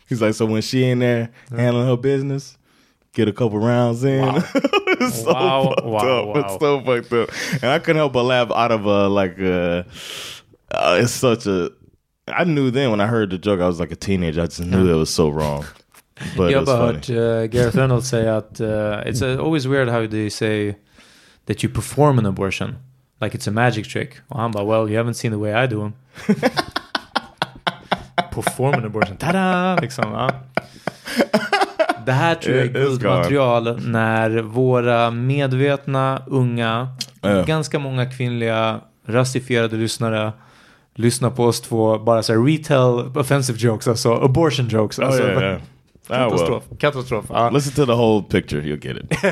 he's 0.08 0.20
like, 0.20 0.34
"So 0.34 0.46
when 0.46 0.62
she 0.62 0.88
in 0.88 0.98
there 0.98 1.30
handling 1.50 1.86
her 1.86 1.96
business, 1.96 2.58
get 3.12 3.28
a 3.28 3.32
couple 3.32 3.58
rounds 3.58 4.02
in." 4.04 4.22
Wow. 4.22 4.42
it's 4.54 5.22
so 5.22 5.32
wow, 5.32 5.68
fucked 5.68 5.86
wow, 5.86 5.98
up. 5.98 6.26
Wow. 6.26 6.40
It's 6.40 6.60
so 6.60 6.80
fucked 6.80 7.12
up, 7.12 7.62
and 7.62 7.70
I 7.70 7.78
couldn't 7.78 7.96
help 7.96 8.12
but 8.12 8.24
laugh 8.24 8.50
out 8.50 8.72
of 8.72 8.84
a 8.86 9.08
like 9.08 9.38
uh, 9.38 9.84
uh 10.72 10.98
it's 11.00 11.12
such 11.12 11.46
a 11.46 11.70
I 12.28 12.44
knew 12.44 12.70
then 12.70 12.90
when 12.90 13.00
I 13.00 13.06
heard 13.06 13.30
the 13.30 13.38
joke, 13.38 13.60
I 13.60 13.66
was 13.66 13.78
like 13.78 13.92
a 13.92 13.96
teenager. 13.96 14.42
I 14.42 14.46
just 14.46 14.60
knew 14.60 14.92
it 14.92 14.96
was 14.96 15.10
so 15.10 15.28
wrong. 15.28 15.64
But 16.36 16.50
Jag 16.50 16.58
har 16.58 16.66
bara 16.66 16.86
hört 16.86 17.10
uh, 17.10 17.44
Gareth 17.44 17.76
Reynolds 17.76 18.08
säga 18.08 18.36
att 18.36 18.60
uh, 18.60 18.66
it's 19.06 19.22
a, 19.22 19.38
always 19.38 19.66
weird 19.66 19.88
how 19.88 20.06
they 20.06 20.30
say 20.30 20.74
that 21.46 21.62
you 21.62 21.72
perform 21.72 22.18
an 22.18 22.26
abortion. 22.26 22.76
Like 23.20 23.38
it's 23.38 23.48
a 23.48 23.50
magic 23.52 23.88
trick. 23.88 24.10
Och 24.28 24.40
han 24.40 24.52
bara, 24.52 24.64
well 24.64 24.90
you 24.90 25.04
haven't 25.04 25.14
seen 25.14 25.32
the 25.32 25.38
way 25.38 25.64
I 25.64 25.66
do 25.66 25.80
them. 25.80 25.92
perform 28.42 28.74
an 28.74 28.84
abortion. 28.84 29.16
Tada! 29.16 29.78
Liksom, 29.80 30.12
ja. 30.12 30.30
Det 32.06 32.12
här 32.12 32.34
tror 32.34 32.56
jag 32.56 32.66
är 32.66 32.72
guldmaterial 32.72 33.80
när 33.82 34.30
våra 34.42 35.10
medvetna, 35.10 36.22
unga, 36.26 36.88
uh. 37.24 37.44
ganska 37.46 37.78
många 37.78 38.06
kvinnliga 38.06 38.80
rasifierade 39.06 39.76
lyssnare 39.76 40.32
lyssna 40.96 41.30
på 41.30 41.44
oss 41.44 41.60
två 41.60 41.98
bara 41.98 42.22
så 42.22 42.32
här 42.32 42.40
retail 42.40 43.18
offensive 43.18 43.58
jokes, 43.58 43.88
alltså 43.88 44.14
abortion 44.14 44.68
jokes. 44.68 44.98
Alltså, 44.98 45.22
oh, 45.22 45.28
yeah, 45.28 45.42
yeah. 45.42 45.60
Katastrof. 46.08 46.62
Ah, 46.72 46.76
Katastrof. 46.78 47.24
Ah. 47.30 47.50
Listen 47.50 47.72
to 47.72 47.86
the 47.86 47.96
whole 47.96 48.22
picture, 48.22 48.60
you'll 48.62 48.86
get 48.86 48.96
it. 48.96 49.04
okay. 49.04 49.30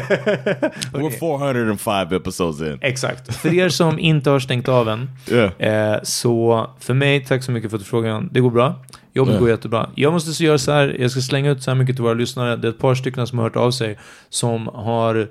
We're 0.93 1.11
405 1.11 2.13
episodes 2.13 2.61
in. 2.61 2.79
Exakt. 2.81 3.37
För 3.37 3.55
er 3.55 3.69
som 3.69 3.99
inte 3.99 4.31
har 4.31 4.39
stängt 4.39 4.69
av 4.69 4.89
än. 4.89 5.11
Yeah. 5.31 5.95
Eh, 5.95 6.01
så 6.03 6.67
för 6.81 6.95
mig, 6.95 7.25
tack 7.25 7.43
så 7.43 7.53
mycket 7.53 7.71
för 7.71 7.77
att 7.77 7.83
du 7.83 7.89
frågade. 7.89 8.29
Det 8.31 8.41
går 8.41 8.51
bra. 8.51 8.75
Jobbet 9.13 9.33
yeah. 9.33 9.41
går 9.41 9.51
jättebra. 9.51 9.91
Jag 9.95 10.13
måste 10.13 10.33
så 10.33 10.45
göra 10.45 10.59
så 10.59 10.73
här, 10.73 10.97
jag 11.01 11.11
ska 11.11 11.21
slänga 11.21 11.51
ut 11.51 11.63
så 11.63 11.71
här 11.71 11.79
mycket 11.79 11.97
till 11.97 12.03
våra 12.03 12.15
lyssnare. 12.15 12.57
Det 12.57 12.69
är 12.69 12.73
ett 12.73 12.79
par 12.79 12.95
stycken 12.95 13.27
som 13.27 13.39
har 13.39 13.45
hört 13.45 13.57
av 13.57 13.71
sig 13.71 13.99
som 14.29 14.67
har 14.67 15.29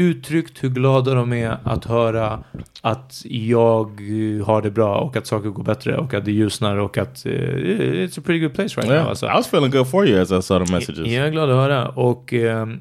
uttryckt 0.00 0.64
hur 0.64 0.68
glada 0.68 1.14
de 1.14 1.32
är 1.32 1.58
att 1.64 1.84
höra 1.84 2.44
att 2.82 3.22
jag 3.24 4.00
har 4.44 4.62
det 4.62 4.70
bra 4.70 4.96
och 4.96 5.16
att 5.16 5.26
saker 5.26 5.48
går 5.48 5.62
bättre 5.62 5.96
och 5.96 6.14
att 6.14 6.24
det 6.24 6.32
ljusnar 6.32 6.76
och 6.76 6.98
att 6.98 7.26
uh, 7.26 7.32
it's 7.32 8.18
a 8.18 8.22
pretty 8.26 8.38
good 8.38 8.54
place 8.54 8.80
right 8.80 8.90
yeah, 8.90 9.02
now. 9.02 9.08
Alltså. 9.10 9.26
I 9.26 9.28
was 9.28 9.46
feeling 9.46 9.70
good 9.70 9.90
for 9.90 10.06
you 10.06 10.20
as 10.20 10.32
I 10.32 10.42
saw 10.42 10.66
the 10.66 10.72
messages. 10.72 11.12
Jag 11.12 11.26
är 11.26 11.30
glad 11.30 11.50
att 11.50 11.56
höra 11.56 11.88
och 11.88 12.32
um, 12.32 12.80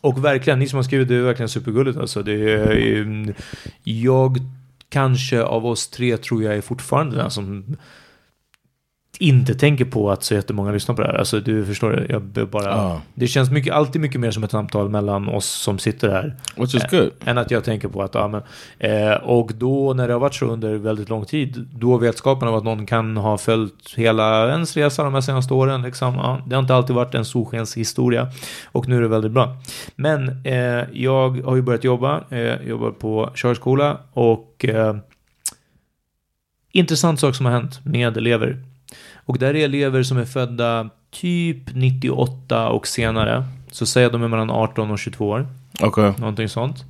och 0.00 0.24
verkligen, 0.24 0.58
ni 0.58 0.68
som 0.68 0.76
har 0.76 0.82
skrivit 0.82 1.08
det 1.08 1.14
är 1.14 1.22
verkligen 1.22 1.48
supergulligt 1.48 1.98
alltså. 1.98 2.22
Det 2.22 2.52
är, 2.52 3.00
um, 3.00 3.34
jag 3.82 4.38
kanske 4.88 5.42
av 5.42 5.66
oss 5.66 5.88
tre 5.88 6.16
tror 6.16 6.42
jag 6.42 6.54
är 6.54 6.60
fortfarande 6.60 7.16
den 7.16 7.30
som 7.30 7.76
inte 9.20 9.54
tänker 9.54 9.84
på 9.84 10.10
att 10.10 10.24
så 10.24 10.34
jättemånga 10.34 10.72
lyssnar 10.72 10.94
på 10.94 11.02
det 11.02 11.08
här. 11.08 11.14
Alltså 11.14 11.40
du 11.40 11.66
förstår, 11.66 12.06
jag 12.08 12.22
bara... 12.22 12.74
Ah. 12.74 13.00
Det 13.14 13.26
känns 13.26 13.50
mycket, 13.50 13.74
alltid 13.74 14.00
mycket 14.00 14.20
mer 14.20 14.30
som 14.30 14.44
ett 14.44 14.50
samtal 14.50 14.88
mellan 14.88 15.28
oss 15.28 15.46
som 15.46 15.78
sitter 15.78 16.08
här. 16.08 16.36
Which 16.56 16.74
is 16.74 16.82
good. 16.90 17.10
Än 17.24 17.38
att 17.38 17.50
jag 17.50 17.64
tänker 17.64 17.88
på 17.88 18.02
att, 18.02 18.14
ja 18.14 18.28
men... 18.28 18.42
Eh, 18.78 19.12
och 19.12 19.50
då 19.54 19.94
när 19.94 20.06
det 20.06 20.12
har 20.12 20.20
varit 20.20 20.34
så 20.34 20.46
under 20.46 20.74
väldigt 20.74 21.08
lång 21.08 21.24
tid, 21.24 21.68
då 21.72 21.96
vetskapen 21.98 22.48
av 22.48 22.54
att 22.54 22.64
någon 22.64 22.86
kan 22.86 23.16
ha 23.16 23.38
följt 23.38 23.94
hela 23.96 24.48
ens 24.48 24.76
resa 24.76 25.04
de 25.04 25.14
här 25.14 25.20
senaste 25.20 25.54
åren, 25.54 25.82
liksom, 25.82 26.14
ja, 26.14 26.40
det 26.46 26.54
har 26.54 26.62
inte 26.62 26.74
alltid 26.74 26.96
varit 26.96 27.14
en 27.14 27.24
solskenshistoria. 27.24 28.28
Och 28.64 28.88
nu 28.88 28.96
är 28.96 29.00
det 29.00 29.08
väldigt 29.08 29.32
bra. 29.32 29.56
Men 29.96 30.42
eh, 30.44 30.84
jag 30.92 31.44
har 31.44 31.56
ju 31.56 31.62
börjat 31.62 31.84
jobba, 31.84 32.20
eh, 32.30 32.62
jobbar 32.68 32.90
på 32.90 33.30
körskola 33.34 33.98
och 34.12 34.64
eh, 34.64 34.96
intressant 36.72 37.20
sak 37.20 37.34
som 37.34 37.46
har 37.46 37.52
hänt 37.52 37.80
med 37.84 38.16
elever 38.16 38.69
och 39.14 39.38
där 39.38 39.56
är 39.56 39.64
elever 39.64 40.02
som 40.02 40.18
är 40.18 40.24
födda 40.24 40.90
typ 41.10 41.74
98 41.74 42.68
och 42.68 42.86
senare. 42.86 43.44
Så 43.70 43.86
säg 43.86 44.04
att 44.04 44.12
de 44.12 44.22
är 44.22 44.28
mellan 44.28 44.50
18 44.50 44.90
och 44.90 44.98
22 44.98 45.28
år. 45.28 45.46
Okay. 45.80 46.12
Någonting 46.18 46.48
sånt. 46.48 46.84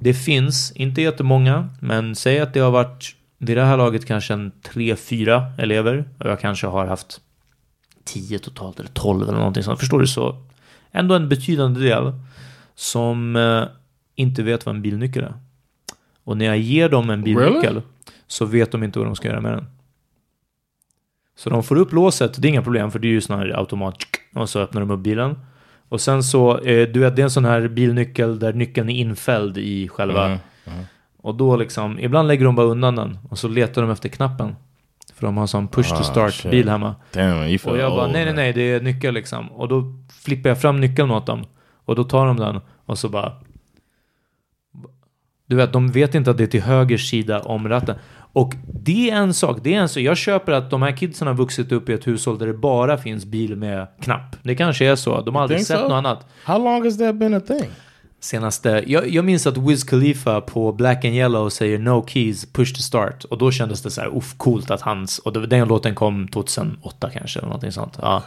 Det 0.00 0.14
finns, 0.14 0.72
inte 0.72 1.02
jättemånga, 1.02 1.68
men 1.80 2.16
säg 2.16 2.40
att 2.40 2.54
det 2.54 2.60
har 2.60 2.70
varit 2.70 3.16
vid 3.38 3.56
det 3.56 3.64
här 3.64 3.76
laget 3.76 4.06
kanske 4.06 4.34
en 4.34 4.52
3-4 4.62 5.60
elever. 5.60 6.04
Och 6.18 6.30
jag 6.30 6.40
kanske 6.40 6.66
har 6.66 6.86
haft 6.86 7.20
10 8.04 8.38
totalt 8.38 8.80
eller 8.80 8.90
12 8.90 9.28
eller 9.28 9.38
någonting 9.38 9.62
sånt. 9.62 9.80
Förstår 9.80 10.00
du? 10.00 10.06
Så 10.06 10.36
ändå 10.92 11.14
en 11.14 11.28
betydande 11.28 11.80
del 11.80 12.12
som 12.74 13.36
eh, 13.36 13.64
inte 14.14 14.42
vet 14.42 14.66
vad 14.66 14.74
en 14.74 14.82
bilnyckel 14.82 15.24
är. 15.24 15.34
Och 16.24 16.36
när 16.36 16.44
jag 16.44 16.58
ger 16.58 16.88
dem 16.88 17.10
en 17.10 17.22
bilnyckel 17.22 17.62
really? 17.62 17.80
så 18.26 18.44
vet 18.44 18.72
de 18.72 18.82
inte 18.82 18.98
vad 18.98 19.08
de 19.08 19.16
ska 19.16 19.28
göra 19.28 19.40
med 19.40 19.52
den. 19.52 19.66
Så 21.36 21.50
de 21.50 21.62
får 21.62 21.76
upp 21.76 21.92
låset, 21.92 22.42
det 22.42 22.48
är 22.48 22.50
inga 22.50 22.62
problem 22.62 22.90
för 22.90 22.98
det 22.98 23.08
är 23.08 23.10
ju 23.10 23.20
sån 23.20 23.38
här 23.38 23.58
automat 23.58 23.96
och 24.34 24.48
så 24.48 24.60
öppnar 24.60 24.80
de 24.80 24.90
upp 24.90 25.00
bilen. 25.00 25.38
Och 25.88 26.00
sen 26.00 26.22
så, 26.22 26.58
eh, 26.58 26.88
du 26.88 27.00
vet 27.00 27.16
det 27.16 27.22
är 27.22 27.24
en 27.24 27.30
sån 27.30 27.44
här 27.44 27.68
bilnyckel 27.68 28.38
där 28.38 28.52
nyckeln 28.52 28.88
är 28.88 28.94
infälld 28.94 29.58
i 29.58 29.88
själva. 29.88 30.26
Mm. 30.26 30.38
Mm. 30.64 30.84
Och 31.16 31.34
då 31.34 31.56
liksom, 31.56 31.98
ibland 31.98 32.28
lägger 32.28 32.44
de 32.44 32.54
bara 32.54 32.66
undan 32.66 32.96
den 32.96 33.18
och 33.30 33.38
så 33.38 33.48
letar 33.48 33.82
de 33.82 33.90
efter 33.90 34.08
knappen. 34.08 34.56
För 35.14 35.26
de 35.26 35.36
har 35.36 35.46
sån 35.46 35.68
push 35.68 35.88
to 35.88 35.94
ah, 35.94 36.02
start 36.02 36.42
ah, 36.46 36.50
bil 36.50 36.68
hemma. 36.68 36.94
Damn, 37.12 37.58
och 37.64 37.78
jag 37.78 37.92
bara, 37.92 38.06
nej 38.06 38.24
nej 38.24 38.34
nej, 38.34 38.52
det 38.52 38.62
är 38.62 38.80
nyckel 38.80 39.14
liksom. 39.14 39.52
Och 39.52 39.68
då 39.68 39.94
flippar 40.22 40.50
jag 40.50 40.60
fram 40.60 40.80
nyckeln 40.80 41.10
åt 41.10 41.26
dem. 41.26 41.44
Och 41.84 41.96
då 41.96 42.04
tar 42.04 42.26
de 42.26 42.36
den 42.36 42.60
och 42.86 42.98
så 42.98 43.08
bara... 43.08 43.32
Du 45.46 45.56
vet, 45.56 45.72
de 45.72 45.90
vet 45.92 46.14
inte 46.14 46.30
att 46.30 46.38
det 46.38 46.44
är 46.44 46.48
till 46.48 46.62
höger 46.62 46.98
sida 46.98 47.40
om 47.40 47.68
ratten. 47.68 47.96
Och 48.36 48.54
det 48.66 49.10
är 49.10 49.16
en 49.16 49.34
sak, 49.34 49.58
det 49.62 49.74
är 49.74 49.80
en 49.80 49.88
sak. 49.88 50.02
Jag 50.02 50.16
köper 50.16 50.52
att 50.52 50.70
de 50.70 50.82
här 50.82 50.96
kidsen 50.96 51.26
har 51.26 51.34
vuxit 51.34 51.72
upp 51.72 51.88
i 51.88 51.92
ett 51.92 52.06
hushåll 52.06 52.38
där 52.38 52.46
det 52.46 52.54
bara 52.54 52.98
finns 52.98 53.24
bil 53.24 53.56
med 53.56 53.86
knapp. 54.00 54.36
Det 54.42 54.54
kanske 54.54 54.86
är 54.86 54.96
så. 54.96 55.20
De 55.20 55.34
har 55.34 55.42
aldrig 55.42 55.66
sett 55.66 55.78
so? 55.78 55.82
något 55.82 55.92
annat. 55.92 56.26
How 56.44 56.58
long 56.58 56.84
has 56.84 56.98
that 56.98 57.14
been 57.14 57.34
a 57.34 57.40
thing? 57.40 57.70
Senaste, 58.20 58.84
jag, 58.86 59.08
jag 59.08 59.24
minns 59.24 59.46
att 59.46 59.56
Wiz 59.56 59.84
Khalifa 59.84 60.40
på 60.40 60.72
Black 60.72 61.04
and 61.04 61.14
Yellow 61.14 61.48
säger 61.48 61.78
No 61.78 62.06
keys, 62.06 62.52
push 62.52 62.74
to 62.74 62.80
start. 62.80 63.24
Och 63.24 63.38
då 63.38 63.50
kändes 63.50 63.82
det 63.82 63.90
så 63.90 64.00
här, 64.00 64.16
uff, 64.16 64.34
coolt 64.36 64.70
att 64.70 64.80
hans, 64.80 65.18
och 65.18 65.48
den 65.48 65.68
låten 65.68 65.94
kom 65.94 66.28
2008 66.28 67.10
kanske, 67.10 67.38
eller 67.38 67.48
någonting 67.48 67.72
sånt. 67.72 67.98
Ja. 68.02 68.22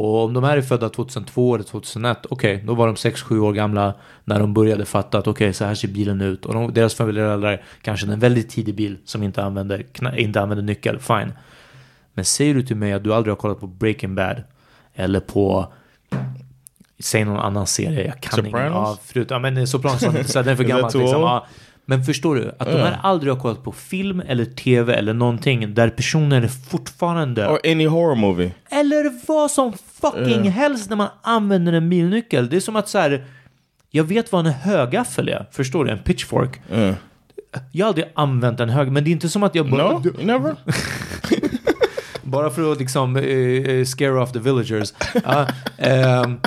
Och 0.00 0.24
om 0.24 0.32
de 0.32 0.44
här 0.44 0.56
är 0.56 0.62
födda 0.62 0.88
2002 0.88 1.54
eller 1.54 1.64
2001, 1.64 2.18
okej, 2.30 2.54
okay, 2.54 2.66
då 2.66 2.74
var 2.74 2.86
de 2.86 2.94
6-7 2.94 3.38
år 3.38 3.52
gamla 3.52 3.94
när 4.24 4.38
de 4.38 4.54
började 4.54 4.84
fatta 4.84 5.18
att 5.18 5.26
okej, 5.26 5.44
okay, 5.44 5.52
så 5.52 5.64
här 5.64 5.74
ser 5.74 5.88
bilen 5.88 6.20
ut. 6.20 6.46
Och 6.46 6.54
de, 6.54 6.74
deras 6.74 6.94
föräldrar 6.94 7.62
kanske 7.82 8.06
en 8.06 8.18
väldigt 8.18 8.50
tidig 8.50 8.74
bil 8.74 8.98
som 9.04 9.22
inte 9.22 9.42
använder, 9.42 9.86
inte 10.18 10.40
använder 10.40 10.64
nyckel, 10.64 10.98
fine. 10.98 11.32
Men 12.14 12.24
säger 12.24 12.54
du 12.54 12.62
till 12.62 12.76
mig 12.76 12.92
att 12.92 13.04
du 13.04 13.14
aldrig 13.14 13.32
har 13.32 13.36
kollat 13.36 13.60
på 13.60 13.66
Breaking 13.66 14.14
Bad 14.14 14.42
eller 14.94 15.20
på 15.20 15.72
Säg 16.98 17.24
någon 17.24 17.40
annan 17.40 17.66
serie, 17.66 18.06
jag 18.06 18.20
kan 18.20 18.36
Sopranos? 18.36 18.60
ingen. 18.60 18.72
Ja, 18.72 18.98
förut, 19.04 19.26
ja 19.30 19.38
men 19.38 19.66
Sopranos, 19.66 20.00
den 20.32 20.48
är 20.48 20.56
för 20.56 20.64
gammal. 20.74 20.84
liksom. 20.84 21.20
ja, 21.20 21.46
men 21.90 22.04
förstår 22.04 22.34
du? 22.34 22.54
Att 22.58 22.66
de 22.66 22.76
här 22.76 22.98
aldrig 23.02 23.32
har 23.32 23.40
kollat 23.40 23.64
på 23.64 23.72
film 23.72 24.22
eller 24.26 24.44
tv 24.44 24.94
eller 24.94 25.14
någonting 25.14 25.74
där 25.74 25.88
personen 25.88 26.44
är 26.44 26.48
fortfarande... 26.48 27.48
Or 27.48 27.60
any 27.64 27.86
horror 27.86 28.14
movie. 28.14 28.52
Eller 28.68 29.26
vad 29.26 29.50
som 29.50 29.72
fucking 30.00 30.44
yeah. 30.44 30.46
helst 30.46 30.90
när 30.90 30.96
man 30.96 31.08
använder 31.22 31.72
en 31.72 31.90
bilnyckel. 31.90 32.48
Det 32.48 32.56
är 32.56 32.60
som 32.60 32.76
att 32.76 32.88
så 32.88 32.98
här... 32.98 33.24
Jag 33.90 34.04
vet 34.04 34.32
vad 34.32 34.46
en 34.46 34.52
högaffel 34.52 35.28
är. 35.28 35.46
Förstår 35.52 35.84
du? 35.84 35.90
En 35.90 35.98
pitchfork. 35.98 36.60
Mm. 36.72 36.94
Jag 37.72 37.86
har 37.86 37.88
aldrig 37.88 38.06
använt 38.14 38.60
en 38.60 38.70
hög, 38.70 38.92
men 38.92 39.04
det 39.04 39.10
är 39.10 39.12
inte 39.12 39.28
som 39.28 39.42
att 39.42 39.54
jag 39.54 39.70
bara... 39.70 39.92
No, 39.92 40.02
never. 40.22 40.56
bara 42.22 42.50
för 42.50 42.72
att 42.72 42.78
liksom 42.78 43.16
uh, 43.16 43.84
scare 43.84 44.20
off 44.20 44.32
the 44.32 44.38
villagers. 44.38 44.92
uh, 45.14 45.48
um, 46.24 46.40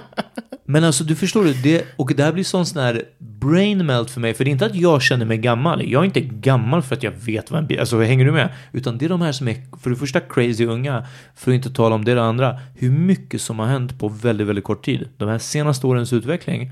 men 0.65 0.83
alltså 0.83 1.03
du 1.03 1.15
förstår, 1.15 1.63
det, 1.63 1.85
och 1.95 2.13
det 2.15 2.23
här 2.23 2.33
blir 2.33 2.43
sån 2.43 2.65
sån 2.65 2.81
här 2.81 3.03
brain 3.43 3.85
melt 3.85 4.11
för 4.11 4.21
mig. 4.21 4.33
För 4.33 4.43
det 4.43 4.49
är 4.49 4.51
inte 4.51 4.65
att 4.65 4.75
jag 4.75 5.01
känner 5.01 5.25
mig 5.25 5.37
gammal. 5.37 5.89
Jag 5.89 6.01
är 6.01 6.05
inte 6.05 6.21
gammal 6.21 6.81
för 6.81 6.95
att 6.95 7.03
jag 7.03 7.11
vet 7.11 7.51
vad 7.51 7.59
en 7.59 7.67
bil... 7.67 7.79
Alltså 7.79 8.01
hänger 8.01 8.25
du 8.25 8.31
med? 8.31 8.49
Utan 8.71 8.97
det 8.97 9.05
är 9.05 9.09
de 9.09 9.21
här 9.21 9.31
som 9.31 9.47
är 9.47 9.55
för 9.81 9.89
det 9.89 9.95
första 9.95 10.19
crazy 10.19 10.65
unga. 10.65 11.05
För 11.35 11.51
att 11.51 11.55
inte 11.55 11.69
tala 11.69 11.95
om 11.95 12.05
det, 12.05 12.13
det 12.13 12.23
andra. 12.23 12.59
Hur 12.75 12.91
mycket 12.91 13.41
som 13.41 13.59
har 13.59 13.67
hänt 13.67 13.99
på 13.99 14.07
väldigt, 14.07 14.47
väldigt 14.47 14.65
kort 14.65 14.85
tid. 14.85 15.09
De 15.17 15.29
här 15.29 15.37
senaste 15.37 15.87
årens 15.87 16.13
utveckling 16.13 16.71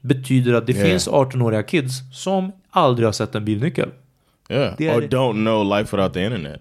betyder 0.00 0.54
att 0.54 0.66
det 0.66 0.72
yeah. 0.72 0.88
finns 0.88 1.08
18-åriga 1.08 1.62
kids 1.62 1.94
som 2.12 2.52
aldrig 2.70 3.06
har 3.06 3.12
sett 3.12 3.34
en 3.34 3.44
bilnyckel. 3.44 3.88
Yeah, 4.48 4.74
det 4.78 4.90
or 4.90 5.00
don't 5.00 5.32
know 5.32 5.78
life 5.78 5.96
without 5.96 6.14
the 6.14 6.24
internet. 6.24 6.60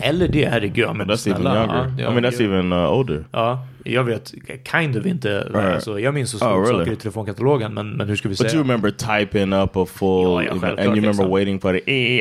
Eller 0.00 0.28
det, 0.28 0.46
herregud. 0.46 0.96
Men 0.96 1.10
that's 1.10 1.16
snälla, 1.16 1.50
even 1.50 1.70
younger. 1.70 1.94
Ja, 1.98 2.10
I 2.10 2.14
mean 2.14 2.24
that's 2.24 2.42
jag, 2.42 2.52
even 2.52 2.72
uh, 2.72 2.92
older. 2.92 3.24
Ja, 3.32 3.66
jag 3.84 4.04
vet 4.04 4.34
kind 4.72 4.96
of 4.96 5.06
inte. 5.06 5.40
Right. 5.40 5.74
Alltså, 5.74 6.00
jag 6.00 6.14
minns 6.14 6.30
så 6.30 6.46
oh, 6.46 6.62
really? 6.62 6.78
saker 6.78 6.92
i 6.92 6.96
telefonkatalogen, 6.96 7.74
men, 7.74 7.90
men 7.90 8.08
hur 8.08 8.16
ska 8.16 8.28
vi 8.28 8.36
säga? 8.36 8.46
But 8.46 8.54
you 8.54 8.62
remember 8.62 8.90
typing 8.90 9.52
up 9.52 9.76
a 9.76 9.86
full, 9.86 10.44
ja, 10.44 10.54
ja, 10.62 10.68
and 10.68 10.78
you 10.78 10.94
remember 10.94 11.08
liksom. 11.08 11.30
waiting 11.30 11.60
for 11.60 11.72
the 11.72 12.18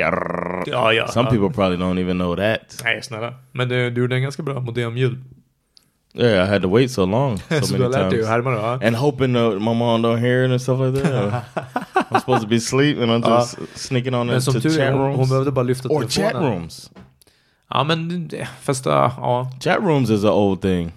ja, 0.72 0.94
ja, 0.94 1.08
Some 1.08 1.30
people 1.30 1.50
probably 1.50 1.78
don't 1.78 2.00
even 2.00 2.18
know 2.18 2.36
that. 2.36 2.82
Nej, 2.84 3.02
snälla. 3.02 3.34
Men 3.52 3.70
du, 3.70 3.90
du 3.90 4.02
gjorde 4.02 4.16
en 4.16 4.22
ganska 4.22 4.44
bra 4.44 4.60
modemljud. 4.60 5.18
Yeah, 6.16 6.44
I 6.44 6.46
had 6.46 6.62
to 6.62 6.68
wait 6.68 6.92
so 6.92 7.06
long, 7.06 7.40
so 7.40 7.78
many 7.78 7.92
times, 7.92 8.84
and 8.84 8.96
hoping 8.96 9.34
that 9.34 9.60
my 9.60 9.74
mom 9.74 10.04
don't 10.04 10.20
hear 10.20 10.44
it 10.44 10.52
and 10.52 10.62
stuff 10.62 10.80
like 10.80 10.94
that. 10.94 11.46
I'm 12.12 12.20
supposed 12.20 12.44
to 12.44 12.48
be 12.48 12.58
asleep 12.58 13.00
and 13.00 13.12
I'm 13.12 13.22
just 13.24 13.58
ja. 13.58 13.66
sneaking 13.74 14.14
on 14.14 14.30
into 14.30 14.62
chat 14.62 14.94
rooms. 14.94 15.18
Hon, 15.18 15.30
behövde 15.30 15.52
bara 15.52 15.64
lyfta 15.64 15.90
Or 15.90 16.08
chat 16.08 16.34
rooms. 16.34 16.92
Ja, 17.74 17.84
men 17.84 18.30
fast 18.62 18.86
ja. 18.86 19.52
Chat 19.64 19.78
rooms 19.80 20.10
is 20.10 20.24
an 20.24 20.30
old 20.30 20.62
thing. 20.62 20.92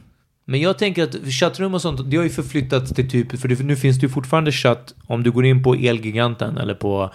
Men 0.45 0.61
jag 0.61 0.79
tänker 0.79 1.03
att 1.03 1.33
chattrum 1.33 1.75
och 1.75 1.83
sånt, 1.83 2.11
det 2.11 2.17
har 2.17 2.25
ju 2.25 2.31
förflyttats 2.31 2.95
till 2.95 3.11
typ, 3.11 3.41
för 3.41 3.63
nu 3.65 3.77
finns 3.77 3.99
det 4.01 4.07
ju 4.07 4.09
fortfarande 4.09 4.53
chatt 4.53 4.95
om 5.07 5.23
du 5.23 5.31
går 5.31 5.47
in 5.47 5.63
på 5.63 5.75
Elgiganten 5.75 6.59
eller 6.59 6.75
på 6.75 7.11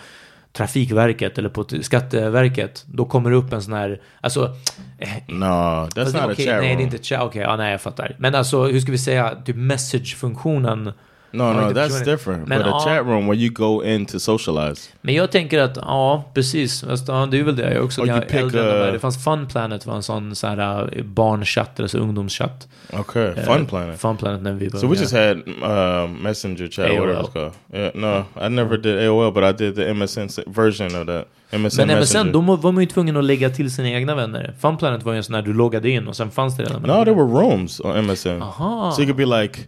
Trafikverket 0.53 1.37
eller 1.37 1.49
på 1.49 1.65
Skatteverket, 1.81 2.85
då 2.87 3.05
kommer 3.05 3.29
det 3.29 3.35
upp 3.35 3.53
en 3.53 3.61
sån 3.61 3.73
här, 3.73 4.01
alltså... 4.21 4.55
Eh, 4.97 5.09
no, 5.27 5.45
that's 5.45 5.99
alltså, 5.99 6.17
not 6.17 6.31
okay, 6.31 6.47
a 6.47 6.51
chat 6.51 6.61
Nej, 6.61 6.75
det 6.75 6.81
är 6.81 6.85
inte 6.85 6.97
chat, 6.97 7.21
okej, 7.21 7.27
okay, 7.27 7.41
ja, 7.41 7.55
nej 7.55 7.71
jag 7.71 7.81
fattar. 7.81 8.15
Men 8.19 8.35
alltså, 8.35 8.65
hur 8.65 8.79
ska 8.79 8.91
vi 8.91 8.97
säga, 8.97 9.35
typ 9.45 9.55
message-funktionen 9.55 10.93
No, 11.33 11.53
no, 11.53 11.73
that's 11.73 12.03
different. 12.05 12.47
Men, 12.47 12.59
But 12.59 12.67
a 12.67 12.79
chat 12.85 13.05
room 13.05 13.27
where 13.27 13.35
you 13.35 13.49
go 13.49 13.83
in 13.83 14.05
to 14.05 14.19
socialize. 14.19 14.89
Men 15.01 15.15
jag 15.15 15.31
tänker 15.31 15.59
att, 15.59 15.77
ja, 15.77 16.23
precis. 16.33 16.83
ja, 17.07 17.25
det 17.31 17.39
är 17.39 17.43
väl 17.43 17.55
det 17.55 17.73
jag 17.73 17.83
också. 17.85 18.05
Jag 18.05 18.35
äldre 18.35 18.89
a... 18.89 18.91
Det 18.91 18.99
fanns 18.99 19.23
Fun 19.23 19.47
Planet 19.47 19.85
var 19.85 19.95
en 19.95 20.03
sån 20.03 20.35
så 20.35 20.47
här 20.47 20.97
uh, 20.97 21.03
barnchatt, 21.03 21.79
eller 21.79 21.87
så 21.87 21.97
ungdomschatt. 21.97 22.67
Okay, 22.99 23.27
uh, 23.27 23.35
Fun 23.35 23.65
Planet. 23.65 24.01
Fun 24.01 24.17
Planet 24.17 24.41
när 24.41 24.51
vi 24.51 24.69
började. 24.69 24.79
So 24.79 24.87
we 24.87 24.95
just 24.95 25.13
had 25.13 25.37
uh, 25.37 26.09
Messenger 26.21 26.67
chat, 26.67 26.85
AOL. 26.85 26.99
whatever 26.99 27.21
it's 27.21 27.33
called. 27.33 27.53
Yeah, 27.73 27.91
no, 27.95 28.45
I 28.45 28.49
never 28.49 28.77
did 28.77 28.99
AOL, 28.99 29.33
but 29.33 29.43
I 29.43 29.63
did 29.63 29.75
the 29.75 29.93
MSN 29.93 30.29
version 30.47 31.01
of 31.01 31.07
that. 31.07 31.27
MSN 31.53 31.87
Men 31.87 31.99
MSN, 31.99 32.31
då 32.31 32.41
var 32.41 32.71
man 32.71 32.83
ju 32.83 32.89
tvungen 32.89 33.17
att 33.17 33.23
lägga 33.23 33.49
till 33.49 33.71
sina 33.71 33.89
egna 33.89 34.15
vänner. 34.15 34.53
Fun 34.61 34.77
Planet 34.77 35.03
var 35.03 35.13
ju 35.13 35.17
en 35.17 35.23
sån 35.23 35.35
här 35.35 35.41
du 35.41 35.53
loggade 35.53 35.89
in 35.89 36.07
och 36.07 36.15
sen 36.15 36.31
fanns 36.31 36.57
det 36.57 36.63
redan. 36.63 36.81
No, 36.81 37.05
there 37.05 37.15
were 37.15 37.41
rooms 37.41 37.79
on 37.79 38.05
MSN. 38.05 38.41
Aha. 38.41 38.91
So 38.91 39.01
you 39.01 39.13
could 39.13 39.29
be 39.29 39.41
like 39.41 39.59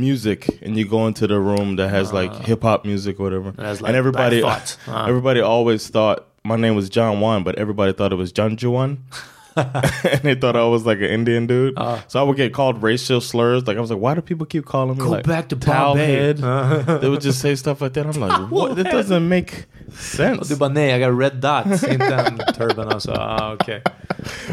music 0.00 0.48
and 0.62 0.76
you 0.76 0.86
go 0.86 1.06
into 1.06 1.26
the 1.26 1.38
room 1.38 1.76
that 1.76 1.88
has 1.90 2.12
like 2.12 2.30
uh, 2.30 2.38
hip 2.40 2.62
hop 2.62 2.84
music 2.84 3.20
or 3.20 3.24
whatever. 3.24 3.52
Like 3.56 3.82
and 3.82 3.96
everybody 3.96 4.42
uh, 4.42 4.60
everybody 4.88 5.40
always 5.40 5.88
thought 5.88 6.26
my 6.44 6.56
name 6.56 6.74
was 6.74 6.88
John 6.88 7.20
Juan, 7.20 7.42
but 7.44 7.56
everybody 7.56 7.92
thought 7.92 8.12
it 8.12 8.16
was 8.16 8.32
John 8.32 8.56
Juan. 8.56 9.04
and 9.56 10.22
they 10.22 10.34
thought 10.34 10.56
I 10.56 10.64
was 10.64 10.86
like 10.86 10.98
an 10.98 11.04
Indian 11.04 11.46
dude. 11.46 11.74
Uh, 11.76 12.00
so 12.06 12.20
I 12.20 12.22
would 12.22 12.36
get 12.36 12.54
called 12.54 12.82
racial 12.82 13.20
slurs. 13.20 13.66
Like 13.66 13.76
I 13.76 13.80
was 13.80 13.90
like, 13.90 14.00
why 14.00 14.14
do 14.14 14.22
people 14.22 14.46
keep 14.46 14.64
calling 14.64 14.96
me 14.96 15.04
go 15.04 15.10
like 15.10 15.26
back 15.26 15.48
to 15.48 15.56
towel 15.56 15.96
head? 15.96 16.38
they 16.38 17.08
would 17.08 17.20
just 17.20 17.40
say 17.40 17.54
stuff 17.56 17.80
like 17.80 17.92
that. 17.94 18.06
I'm 18.06 18.20
like, 18.20 18.50
what? 18.50 18.76
That 18.76 18.86
doesn't 18.86 19.28
make 19.28 19.66
sense. 19.92 20.48
Du 20.48 20.56
bara 20.56 20.70
nej, 20.70 20.94
I 20.94 21.00
got 21.00 21.12
red 21.12 21.40
dots. 21.40 21.82
Inte 21.82 22.14
en 22.14 22.38
turban 22.54 22.88
alltså. 22.92 23.12
Ah, 23.12 23.50
okay. 23.52 23.82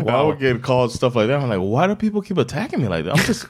Wow. 0.01 0.19
I 0.19 0.23
would 0.23 0.39
get 0.39 0.61
called 0.63 0.91
stuff 0.91 1.15
like 1.15 1.27
that. 1.27 1.39
I'm 1.39 1.49
like, 1.49 1.59
why 1.59 1.87
do 1.87 1.95
people 1.95 2.21
keep 2.21 2.37
attacking 2.37 2.81
me 2.81 2.87
like 2.87 3.05
that? 3.05 3.17
I'm 3.17 3.25
just 3.25 3.45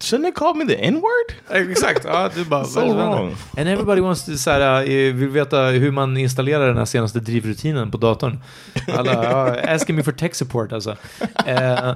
Shouldn't 0.00 0.22
they 0.22 0.32
call 0.32 0.54
me 0.54 0.64
the 0.64 0.76
N-word? 0.76 1.34
Exakt, 1.50 2.04
ja, 2.04 2.28
du 2.34 2.44
bara... 2.44 2.64
so 2.74 2.94
wrong. 2.94 3.36
And 3.56 3.68
everybody 3.68 4.00
wants 4.00 4.24
to 4.24 4.36
så 4.36 4.50
här, 4.50 4.82
uh, 4.82 5.14
vill 5.14 5.28
veta 5.28 5.66
hur 5.66 5.90
man 5.90 6.16
installerar 6.16 6.66
den 6.66 6.76
här 6.76 6.84
senaste 6.84 7.20
drivrutinen 7.20 7.90
på 7.90 7.98
datorn. 7.98 8.38
Alla, 8.88 9.50
uh, 9.50 9.74
asking 9.74 9.96
me 9.96 10.02
for 10.02 10.12
tech 10.12 10.34
support 10.34 10.72
alltså. 10.72 10.90
Uh, 11.48 11.94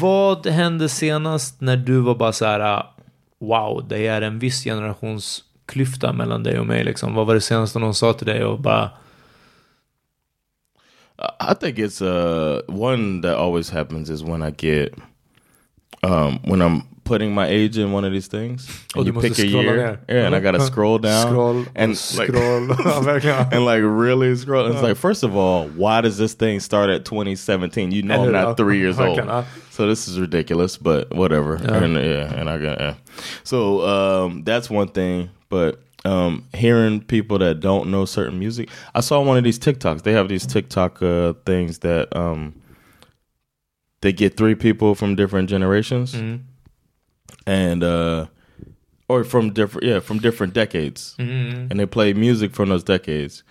vad 0.00 0.46
hände 0.46 0.88
senast 0.88 1.60
när 1.60 1.76
du 1.76 2.00
var 2.00 2.14
bara 2.14 2.32
så 2.32 2.44
här, 2.44 2.78
uh, 2.78 2.82
wow, 3.40 3.88
det 3.88 4.06
är 4.06 4.22
en 4.22 4.38
viss 4.38 4.64
generationsklyfta 4.64 6.12
mellan 6.12 6.42
dig 6.42 6.58
och 6.58 6.66
mig 6.66 6.84
liksom. 6.84 7.14
Vad 7.14 7.26
var 7.26 7.34
det 7.34 7.40
senaste 7.40 7.78
någon 7.78 7.94
sa 7.94 8.12
till 8.12 8.26
dig 8.26 8.44
och 8.44 8.60
bara... 8.60 8.90
I 11.50 11.54
think 11.60 11.78
it's 11.78 12.00
uh, 12.00 12.60
one 12.68 13.22
that 13.22 13.36
always 13.36 13.70
happens 13.70 14.10
is 14.10 14.22
when 14.22 14.42
I 14.42 14.50
get 14.50 14.92
um, 16.02 16.38
when 16.44 16.62
I'm 16.62 16.82
putting 17.08 17.34
my 17.34 17.46
age 17.48 17.78
in 17.78 17.90
one 17.90 18.04
of 18.04 18.12
these 18.12 18.26
things. 18.26 18.68
And 18.94 19.06
you 19.06 19.14
pick 19.14 19.38
a 19.38 19.46
year. 19.46 19.76
Ner. 19.76 20.00
Yeah, 20.08 20.26
and 20.26 20.36
I 20.36 20.40
gotta 20.40 20.60
scroll 20.60 20.98
down. 20.98 21.26
Scroll 21.26 21.64
and 21.74 21.96
scroll. 21.98 22.68
Like, 23.08 23.24
and 23.52 23.64
like 23.64 23.82
really 23.82 24.36
scroll. 24.36 24.66
And 24.66 24.74
it's 24.74 24.82
like, 24.82 24.96
first 24.96 25.22
of 25.22 25.34
all, 25.34 25.68
why 25.68 26.02
does 26.02 26.18
this 26.18 26.34
thing 26.34 26.60
start 26.60 26.90
at 26.90 27.04
2017? 27.06 27.90
You 27.90 28.02
know 28.02 28.24
I'm 28.24 28.32
not 28.32 28.56
three 28.56 28.78
years 28.78 29.00
old. 29.00 29.18
So 29.70 29.86
this 29.86 30.06
is 30.06 30.20
ridiculous, 30.20 30.76
but 30.76 31.14
whatever. 31.14 31.58
Yeah. 31.60 31.82
And 31.82 31.94
yeah, 31.94 32.34
and 32.34 32.50
I 32.50 32.58
got 32.58 32.80
yeah. 32.80 32.94
So 33.44 33.86
um, 33.86 34.44
that's 34.44 34.68
one 34.68 34.88
thing. 34.88 35.30
But 35.48 35.80
um, 36.04 36.46
hearing 36.52 37.00
people 37.00 37.38
that 37.38 37.60
don't 37.60 37.90
know 37.90 38.04
certain 38.04 38.38
music. 38.38 38.68
I 38.94 39.00
saw 39.00 39.22
one 39.22 39.38
of 39.38 39.44
these 39.44 39.58
TikToks. 39.58 40.02
They 40.02 40.12
have 40.12 40.28
these 40.28 40.46
TikTok 40.46 41.02
uh, 41.02 41.34
things 41.46 41.78
that 41.78 42.14
um, 42.14 42.60
they 44.02 44.12
get 44.12 44.36
three 44.36 44.54
people 44.54 44.94
from 44.94 45.14
different 45.14 45.48
generations. 45.48 46.14
Mm-hmm 46.14 46.44
and 47.46 47.82
uh 47.82 48.26
or 49.08 49.24
from 49.24 49.52
different 49.52 49.86
yeah 49.86 50.00
from 50.00 50.18
different 50.18 50.54
decades. 50.54 51.14
Mm-hmm. 51.18 51.70
and 51.70 51.80
they 51.80 51.86
play 51.86 52.12
music 52.12 52.54
from 52.54 52.68
those 52.68 52.84
decades. 52.84 53.42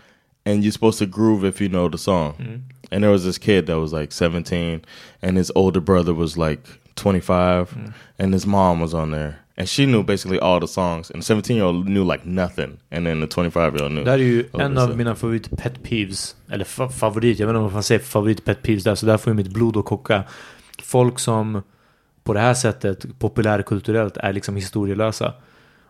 And 0.45 0.63
you're 0.63 0.71
supposed 0.71 0.99
to 0.99 1.05
groove 1.05 1.43
if 1.43 1.59
you 1.59 1.67
know 1.67 1.89
the 1.89 1.97
song. 1.97 2.33
Mm-hmm. 2.33 2.57
and 2.91 3.03
there 3.03 3.11
was 3.11 3.23
this 3.23 3.37
kid 3.37 3.67
that 3.67 3.79
was 3.79 3.93
like 3.93 4.11
17 4.11 4.81
and 5.21 5.37
his 5.37 5.51
older 5.55 5.81
brother 5.81 6.13
was 6.13 6.37
like 6.37 6.61
25 6.95 7.69
mm-hmm. 7.69 7.91
and 8.19 8.33
his 8.33 8.45
mom 8.45 8.79
was 8.79 8.93
on 8.93 9.11
there. 9.11 9.39
And 9.59 9.67
she 9.67 9.87
knew 9.87 10.03
basically 10.03 10.39
all 10.39 10.59
the 10.59 10.67
songs. 10.67 11.09
And 11.09 11.21
the 11.21 11.25
17 11.25 11.55
year 11.55 11.65
old 11.65 11.89
knew 11.89 12.03
like 12.03 12.25
nothing. 12.25 12.77
And 12.91 13.07
then 13.07 13.21
the 13.21 13.27
25 13.27 13.73
year 13.73 13.83
old 13.83 13.91
knew. 13.91 14.03
Det 14.03 14.11
här 14.11 14.19
är 14.19 14.23
ju 14.23 14.45
en 14.53 14.77
av 14.77 14.97
mina 14.97 15.15
favorit 15.15 15.57
pet 15.57 15.83
peeves 15.83 16.35
eller 16.49 16.65
fa 16.65 16.89
favorit, 16.89 17.39
jag 17.39 17.47
vet 17.47 17.53
inte 17.53 17.59
om 17.59 17.73
man 17.73 17.83
säger 17.83 18.01
favorit 18.01 18.45
pet 18.45 18.63
peeves 18.63 18.83
där 18.83 18.95
så 18.95 19.05
där 19.05 19.17
får 19.17 19.31
ju 19.31 19.37
mitt 19.37 19.47
blod 19.47 19.77
att 19.77 19.85
koka 19.85 20.23
folk 20.83 21.19
som 21.19 21.61
på 22.27 22.33
det 22.33 22.39
här 22.39 22.53
sättet 22.53 23.05
populärkulturellt 23.19 24.17
är 24.17 24.33
liksom 24.33 24.55
historielösa. 24.55 25.33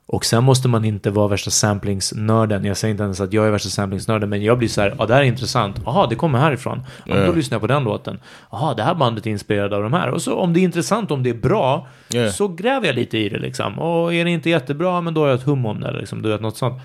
Och 0.06 0.26
sen 0.26 0.44
måste 0.44 0.68
man 0.68 0.86
inte 0.86 1.10
vara 1.10 1.28
värsta 1.28 1.52
samplingsnörden. 1.52 2.66
Jag 2.66 2.78
säger 2.78 2.92
inte 2.92 3.04
ens 3.04 3.22
att 3.22 3.34
jag 3.34 3.48
är 3.48 3.52
värsta 3.52 3.70
samplingsnörden, 3.70 4.30
men 4.30 4.44
jag 4.44 4.58
blir 4.58 4.68
så 4.68 4.82
här, 4.82 4.96
ja 5.00 5.06
det 5.06 5.14
här 5.14 5.22
är 5.22 5.26
intressant. 5.26 5.82
Jaha, 5.86 6.08
det 6.08 6.16
kommer 6.16 6.40
härifrån. 6.40 6.84
Ja. 7.06 7.26
Då 7.26 7.32
lyssnar 7.32 7.56
jag 7.56 7.62
på 7.62 7.68
den 7.68 7.84
låten. 7.84 8.20
Jaha, 8.52 8.74
det 8.74 8.84
här 8.84 8.96
bandet 8.96 9.26
är 9.26 9.30
inspirerat 9.32 9.74
av 9.74 9.84
de 9.84 9.94
här. 9.94 10.10
Och 10.10 10.22
så 10.22 10.36
om 10.36 10.54
det 10.54 10.60
är 10.60 10.62
intressant, 10.62 11.12
om 11.12 11.24
det 11.24 11.30
är 11.30 11.34
bra, 11.34 11.88
yeah. 12.14 12.32
så 12.32 12.48
gräver 12.48 12.88
jag 12.88 12.96
lite 12.96 13.18
i 13.18 13.30
det 13.30 13.40
liksom. 13.40 13.80
Och 13.80 14.14
är 14.14 14.26
det 14.26 14.32
inte 14.32 14.50
jättebra, 14.50 15.02
men 15.02 15.14
då 15.14 15.22
har 15.22 15.28
jag 15.28 15.40
ett 15.40 15.46
hum 15.46 15.66
om 15.66 15.80
det, 15.80 15.92
liksom. 15.92 16.22
Du 16.22 16.30
vet, 16.30 16.42
något 16.42 16.58
sånt. 16.58 16.82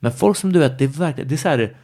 Men 0.00 0.12
folk 0.12 0.36
som 0.36 0.52
du 0.52 0.58
vet, 0.58 0.78
det 0.78 0.84
är 0.84 0.88
verkligen, 0.88 1.28
det 1.28 1.34
är 1.34 1.36
så 1.36 1.48
här, 1.48 1.76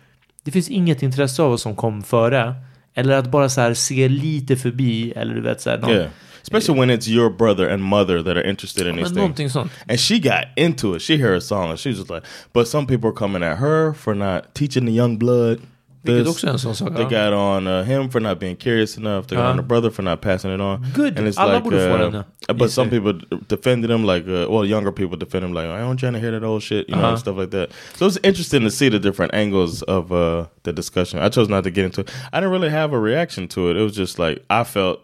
det 0.45 0.51
finns 0.51 0.69
inget 0.69 1.03
intresse 1.03 1.43
av 1.43 1.51
vad 1.51 1.61
som 1.61 1.77
kom 1.77 2.03
före. 2.03 2.55
Eller 2.95 3.17
att 3.17 3.31
bara 3.31 3.49
så 3.49 3.61
här 3.61 3.75
se 3.75 4.09
lite 4.09 4.57
förbi, 4.57 5.13
eller 5.17 5.35
du 5.35 5.41
vet 5.41 5.61
så 5.61 5.71
här, 5.71 5.79
någon, 5.79 5.91
yeah. 5.91 6.11
Especially 6.45 6.79
when 6.79 6.91
it's 6.91 7.09
your 7.09 7.31
brother 7.31 7.67
and 7.67 7.83
mother 7.83 8.23
that 8.23 8.37
are 8.37 8.43
interested 8.43 8.87
in 8.87 8.97
these 8.97 9.11
things. 9.11 9.53
Sånt. 9.55 9.71
And 9.89 9.99
she 9.99 10.19
got 10.21 10.49
into 10.57 10.93
it. 10.93 10.99
She 11.01 11.17
heard 11.17 11.39
a 11.39 11.41
song 11.41 11.71
and 11.71 11.79
she 11.79 11.89
was 11.89 11.99
just 11.99 12.11
like, 12.11 12.23
but 12.53 12.69
some 12.69 12.87
people 12.87 13.09
are 13.09 13.15
coming 13.15 13.43
at 13.43 13.57
her 13.57 13.95
for 13.95 14.15
not 14.15 14.55
teaching 14.55 14.85
the 14.85 14.93
young 14.93 15.17
blood. 15.17 15.63
This. 16.03 16.29
också 16.29 16.49
en 16.49 16.59
sån 16.59 16.75
sak. 16.75 16.95
They 16.95 17.05
got 17.05 17.33
on 17.33 17.67
uh, 17.67 17.83
him 17.83 18.11
for 18.11 18.21
not 18.21 18.39
being 18.39 18.57
curious 18.57 18.99
enough. 18.99 19.27
They 19.27 19.37
got 19.37 19.47
on 19.47 19.57
the 19.57 19.63
brother 19.63 19.91
for 19.91 20.03
not 20.03 20.21
passing 20.21 20.51
it 20.51 20.61
on. 20.61 20.85
Good. 20.93 21.19
And 21.19 21.27
it's 21.27 21.39
Alla 21.39 21.61
like, 21.61 22.25
uh, 22.47 22.53
but 22.53 22.71
some 22.71 22.91
people 22.91 23.15
defended 23.49 23.91
him 23.91 24.05
like, 24.05 24.29
uh, 24.29 24.47
well, 24.51 24.67
younger 24.67 24.93
people 24.93 25.17
defend 25.17 25.47
him 25.47 25.55
like, 25.55 25.65
I 25.65 25.81
don't 25.81 25.97
trying 25.97 26.13
to 26.13 26.21
hear 26.21 26.31
that 26.33 26.45
old 26.45 26.63
shit, 26.63 26.91
you 26.91 26.95
know, 26.95 27.05
uh 27.05 27.15
-huh. 27.15 27.19
stuff 27.19 27.39
like 27.39 27.53
that. 27.53 27.71
So 27.97 28.07
it's 28.07 28.19
interesting 28.23 28.65
to 28.65 28.71
see 28.71 28.91
the 28.91 28.99
different 28.99 29.33
angles 29.33 29.83
of 29.83 30.11
uh, 30.11 30.45
the 30.63 30.73
discussion. 30.73 31.23
I 31.23 31.31
chose 31.31 31.49
not 31.49 31.65
to 31.65 31.71
get 31.71 31.85
into 31.85 32.03
it. 32.03 32.11
I 32.35 32.41
didn't 32.41 32.53
really 32.53 32.71
have 32.71 32.97
a 32.97 33.01
reaction 33.01 33.49
to 33.49 33.71
it. 33.71 33.77
It 33.77 33.83
was 33.83 33.97
just 33.97 34.19
like 34.19 34.43
I 34.51 34.65
felt 34.65 34.99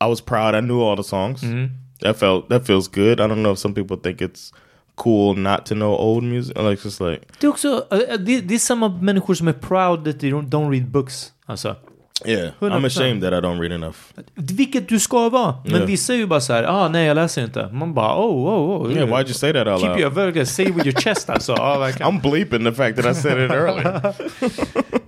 I 0.00 0.06
was 0.06 0.20
proud. 0.20 0.54
I 0.54 0.60
knew 0.60 0.80
all 0.80 0.96
the 0.96 1.04
songs. 1.04 1.42
Mm-hmm. 1.42 1.74
That 2.00 2.16
felt 2.16 2.48
that 2.48 2.66
feels 2.66 2.88
good. 2.88 3.20
I 3.20 3.26
don't 3.26 3.42
know 3.42 3.52
if 3.52 3.58
some 3.58 3.74
people 3.74 3.96
think 3.96 4.20
it's 4.20 4.52
cool 4.96 5.34
not 5.34 5.66
to 5.66 5.74
know 5.74 5.96
old 5.96 6.24
music. 6.24 6.56
Like 6.56 6.84
just 6.84 7.00
like. 7.00 7.22
Det 7.40 7.46
är 7.46 7.50
också, 7.50 7.86
uh, 7.92 8.18
det, 8.18 8.40
det 8.40 8.54
är 8.54 8.58
samma 8.58 8.88
människor 8.88 9.34
som 9.34 9.48
är 9.48 9.52
proud 9.52 10.04
that 10.04 10.20
they 10.20 10.30
don't, 10.30 10.48
don't 10.48 10.70
read 10.70 10.90
books. 10.90 11.32
Alltså. 11.46 11.76
Yeah, 12.24 12.50
100%. 12.60 12.72
I'm 12.72 12.84
ashamed 12.84 13.22
that 13.22 13.32
I 13.32 13.40
don't 13.40 13.60
read 13.60 13.72
enough. 13.72 13.96
Vilket 14.34 14.88
du 14.88 15.00
ska 15.00 15.28
vara. 15.28 15.54
Men 15.64 15.74
yeah. 15.74 15.86
vissa 15.86 16.14
är 16.14 16.16
ju 16.16 16.26
bara 16.26 16.40
så 16.40 16.52
här, 16.52 16.64
ah 16.64 16.88
nej 16.88 17.06
jag 17.06 17.14
läser 17.14 17.44
inte. 17.44 17.68
Man 17.72 17.94
bara, 17.94 18.16
oh, 18.16 18.48
oh, 18.48 18.82
oh. 18.82 18.92
Yeah, 18.92 19.08
why'd 19.08 19.26
you 19.26 19.34
say 19.34 19.52
that 19.52 19.68
out 19.68 19.80
Keep 19.80 20.16
loud? 20.16 20.36
Your, 20.36 20.44
say 20.44 20.64
it 20.66 20.74
with 20.74 20.86
your 20.86 21.00
chest 21.00 21.30
alltså. 21.30 21.52
Ah, 21.52 21.88
I'm 21.88 22.20
bleeping 22.20 22.64
the 22.64 22.72
fact 22.72 22.96
that 22.96 23.06
I 23.06 23.14
said 23.14 23.38
it 23.38 23.50
earlier. 23.50 24.14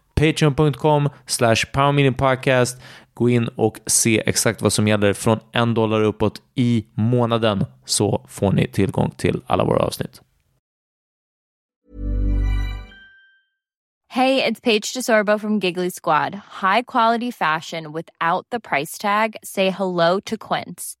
Patreon.com 0.21 1.09
slash 1.25 1.55
podcast. 2.17 2.81
Gå 3.13 3.29
in 3.29 3.47
och 3.47 3.77
se 3.85 4.23
exakt 4.25 4.61
vad 4.61 4.73
som 4.73 4.87
gäller 4.87 5.13
från 5.13 5.39
en 5.51 5.73
dollar 5.73 6.01
uppåt 6.01 6.41
i 6.55 6.85
månaden 6.93 7.65
så 7.85 8.25
får 8.29 8.51
ni 8.51 8.67
tillgång 8.67 9.11
till 9.17 9.41
alla 9.47 9.63
våra 9.63 9.83
avsnitt. 9.83 10.21
Hej, 14.13 14.35
det 14.35 14.47
är 14.47 14.53
Paige 14.53 14.93
DeSorbo 14.95 15.39
från 15.39 15.59
Giggly 15.59 15.91
Squad. 15.91 16.33
High 16.61 16.83
quality 16.87 17.31
fashion 17.31 17.93
without 17.93 18.49
the 18.51 18.59
price 18.59 19.01
tag. 19.01 19.35
Say 19.43 19.69
hello 19.69 20.21
to 20.25 20.35
Quince. 20.37 21.00